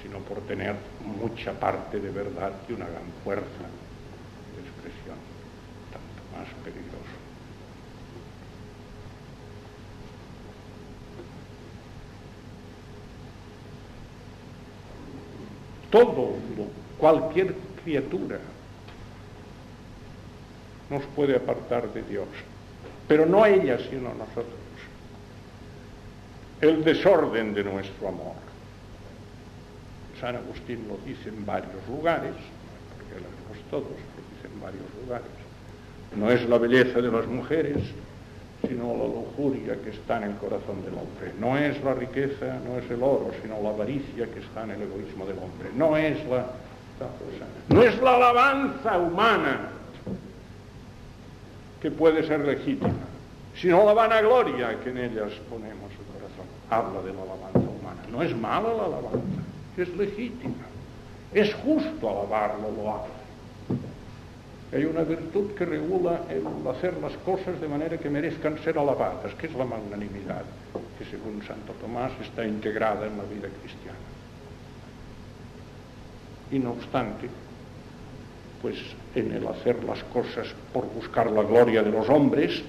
sino 0.04 0.20
por 0.20 0.40
tener 0.42 0.76
mucha 1.22 1.54
parte 1.54 2.00
de 2.00 2.12
verdad 2.12 2.52
y 2.70 2.74
una 2.74 2.86
gran 2.86 3.12
fuerza 3.24 3.66
de 4.54 4.62
expresión, 4.62 5.18
tanto 5.92 6.38
más 6.38 6.48
peligroso. 6.64 7.16
Todo 15.90 16.36
Cualquier 16.98 17.54
criatura 17.84 18.40
nos 20.90 21.04
puede 21.16 21.36
apartar 21.36 21.92
de 21.94 22.04
Dios, 22.04 22.28
pero 23.08 23.26
no 23.26 23.46
ella, 23.46 23.78
sino 23.90 24.14
nosotros. 24.14 24.60
El 26.62 26.84
desorden 26.84 27.54
de 27.54 27.64
nuestro 27.64 28.08
amor. 28.08 28.34
San 30.20 30.36
Agustín 30.36 30.88
lo 30.88 30.98
dice 31.06 31.30
en 31.30 31.46
varios 31.46 31.88
lugares, 31.90 32.34
porque 32.98 33.22
lo 33.22 33.28
vemos 33.28 33.70
todos, 33.70 33.92
lo 33.92 34.36
dice 34.36 34.54
en 34.54 34.62
varios 34.62 34.86
lugares. 35.04 35.28
No 36.16 36.32
es 36.32 36.48
la 36.48 36.58
belleza 36.58 37.02
de 37.02 37.12
las 37.12 37.28
mujeres, 37.28 37.78
sino 38.66 38.96
la 38.96 39.04
lujuria 39.04 39.76
que 39.84 39.90
está 39.90 40.18
en 40.18 40.32
el 40.32 40.36
corazón 40.38 40.84
del 40.86 40.94
hombre. 40.94 41.34
No 41.40 41.58
es 41.58 41.84
la 41.84 41.94
riqueza, 41.94 42.58
no 42.66 42.80
es 42.80 42.90
el 42.90 43.04
oro, 43.04 43.32
sino 43.42 43.62
la 43.62 43.70
avaricia 43.70 44.26
que 44.28 44.40
está 44.40 44.64
en 44.64 44.72
el 44.72 44.84
egoísmo 44.84 45.26
del 45.26 45.38
hombre. 45.38 45.70
No 45.76 45.98
es 45.98 46.18
la 46.28 46.46
no 47.70 47.84
es 47.84 48.02
la 48.02 48.16
alabanza 48.16 48.98
humana 48.98 49.75
que 51.86 51.92
puede 51.92 52.26
ser 52.26 52.40
legítima, 52.40 52.96
sino 53.56 53.86
la 53.86 53.94
vanagloria 53.94 54.80
que 54.80 54.90
en 54.90 54.98
ellas 54.98 55.32
ponemos 55.48 55.92
el 55.92 56.06
corazón. 56.18 56.48
Habla 56.68 57.04
de 57.04 57.14
la 57.14 57.22
alabanza 57.22 57.60
humana. 57.60 58.02
No 58.12 58.24
es 58.24 58.36
mala 58.36 58.74
la 58.74 58.86
alabanza, 58.86 59.44
es 59.78 59.96
legítima. 59.96 60.66
Es 61.32 61.54
justo 61.54 62.10
alabarlo, 62.10 62.72
lo 62.76 62.96
hace. 62.96 64.76
Hay 64.76 64.86
una 64.86 65.04
virtud 65.04 65.52
que 65.52 65.64
regula 65.64 66.22
el 66.28 66.44
hacer 66.68 66.96
las 66.98 67.14
cosas 67.18 67.62
de 67.62 67.68
manera 67.68 68.00
que 68.00 68.10
merezcan 68.10 68.58
ser 68.64 68.80
alabadas, 68.80 69.36
que 69.36 69.46
es 69.46 69.54
la 69.54 69.66
magnanimidad, 69.66 70.42
que 70.98 71.06
según 71.06 71.44
Santo 71.44 71.74
Tomás 71.80 72.14
está 72.20 72.48
integrada 72.48 73.06
en 73.06 73.16
la 73.16 73.26
vida 73.26 73.48
cristiana. 73.62 74.00
Y 76.50 76.58
no 76.58 76.72
obstante, 76.72 77.30
pues 78.62 78.76
en 79.16 79.32
el 79.32 79.48
hacer 79.48 79.84
las 79.84 80.04
cosas 80.06 80.48
por 80.74 80.86
buscar 80.94 81.32
la 81.32 81.44
gloria 81.44 81.84
de 81.84 81.92
los 81.92 82.08
hombres 82.10 82.62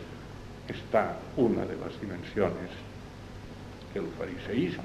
está 0.69 1.17
una 1.37 1.65
de 1.65 1.77
las 1.77 2.01
dimensiones 2.01 2.71
que 3.93 3.99
el 4.01 4.09
fariseísmo, 4.19 4.85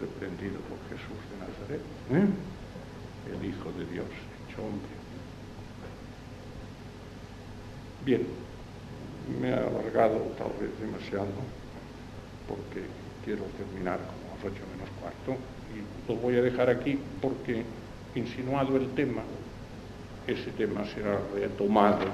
reprendido 0.00 0.58
por 0.60 0.78
Jesús 0.88 1.18
de 1.30 1.36
Nazaret, 1.40 1.80
¿eh? 2.12 3.34
el 3.34 3.48
Hijo 3.48 3.72
de 3.72 3.86
Dios 3.92 4.06
hecho 4.48 4.62
hombre. 4.62 5.00
Bien, 8.04 8.26
me 9.40 9.50
he 9.50 9.54
alargado 9.54 10.16
tal 10.38 10.52
vez 10.60 10.70
demasiado 10.80 11.28
porque 12.48 12.82
quiero 13.24 13.44
terminar 13.56 13.98
como 13.98 14.32
a 14.32 14.36
las 14.36 14.44
ocho 14.44 14.64
menos 14.72 14.88
cuarto 15.00 15.36
y 15.74 16.10
lo 16.10 16.18
voy 16.18 16.36
a 16.36 16.42
dejar 16.42 16.70
aquí 16.70 16.98
porque 17.20 17.64
insinuado 18.14 18.76
el 18.76 18.88
tema, 18.90 19.22
ese 20.26 20.50
tema 20.52 20.84
será 20.84 21.18
retomado 21.34 22.06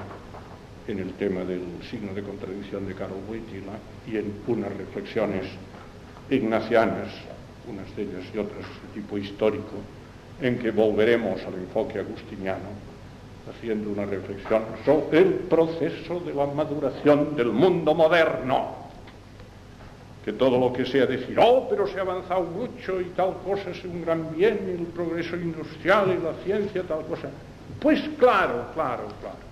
en 0.88 0.98
el 1.00 1.12
tema 1.14 1.40
del 1.44 1.62
signo 1.90 2.14
de 2.14 2.22
contradicción 2.22 2.86
de 2.86 2.94
Karol 2.94 3.18
Wojtyla 3.28 3.72
y 4.06 4.16
en 4.16 4.32
unas 4.46 4.72
reflexiones 4.76 5.46
ignacianas, 6.30 7.08
unas 7.68 7.94
de 7.96 8.02
ellas 8.02 8.24
y 8.32 8.38
otras 8.38 8.60
de 8.60 9.00
tipo 9.00 9.18
histórico, 9.18 9.76
en 10.40 10.58
que 10.58 10.70
volveremos 10.70 11.42
al 11.44 11.54
enfoque 11.54 11.98
agustiniano, 11.98 12.68
haciendo 13.50 13.90
una 13.90 14.04
reflexión 14.04 14.62
sobre 14.84 15.18
el 15.18 15.34
proceso 15.34 16.20
de 16.20 16.34
la 16.34 16.46
maduración 16.46 17.34
del 17.36 17.52
mundo 17.52 17.94
moderno. 17.94 18.85
Que 20.26 20.34
todo 20.34 20.58
lo 20.58 20.72
que 20.72 20.84
sea 20.84 21.06
decir, 21.06 21.38
oh, 21.40 21.68
pero 21.70 21.86
se 21.86 21.98
ha 21.98 22.02
avanzado 22.02 22.42
mucho 22.42 23.00
y 23.00 23.04
tal 23.16 23.34
cosa 23.44 23.70
es 23.70 23.82
un 23.84 24.04
gran 24.04 24.36
bien, 24.36 24.58
y 24.66 24.82
el 24.82 24.88
progreso 24.88 25.36
industrial 25.36 26.18
y 26.18 26.22
la 26.22 26.34
ciencia, 26.44 26.82
tal 26.82 27.06
cosa. 27.06 27.30
Pues 27.80 28.02
claro, 28.18 28.66
claro, 28.74 29.04
claro 29.22 29.46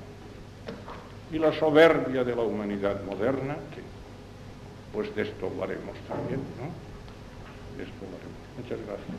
y 1.35 1.39
la 1.39 1.53
soberbia 1.53 2.23
de 2.23 2.37
la 2.37 2.43
humanidad 2.43 3.03
moderna, 3.03 3.57
que 3.75 3.83
pues 4.93 5.13
de 5.17 5.23
esto 5.23 5.47
hablaremos 5.47 5.97
también, 6.07 6.39
¿no? 6.61 6.69
De 7.77 7.83
esto 7.83 8.05
hablaremos. 8.05 8.39
Muchas 8.57 8.79
gracias. 8.87 9.19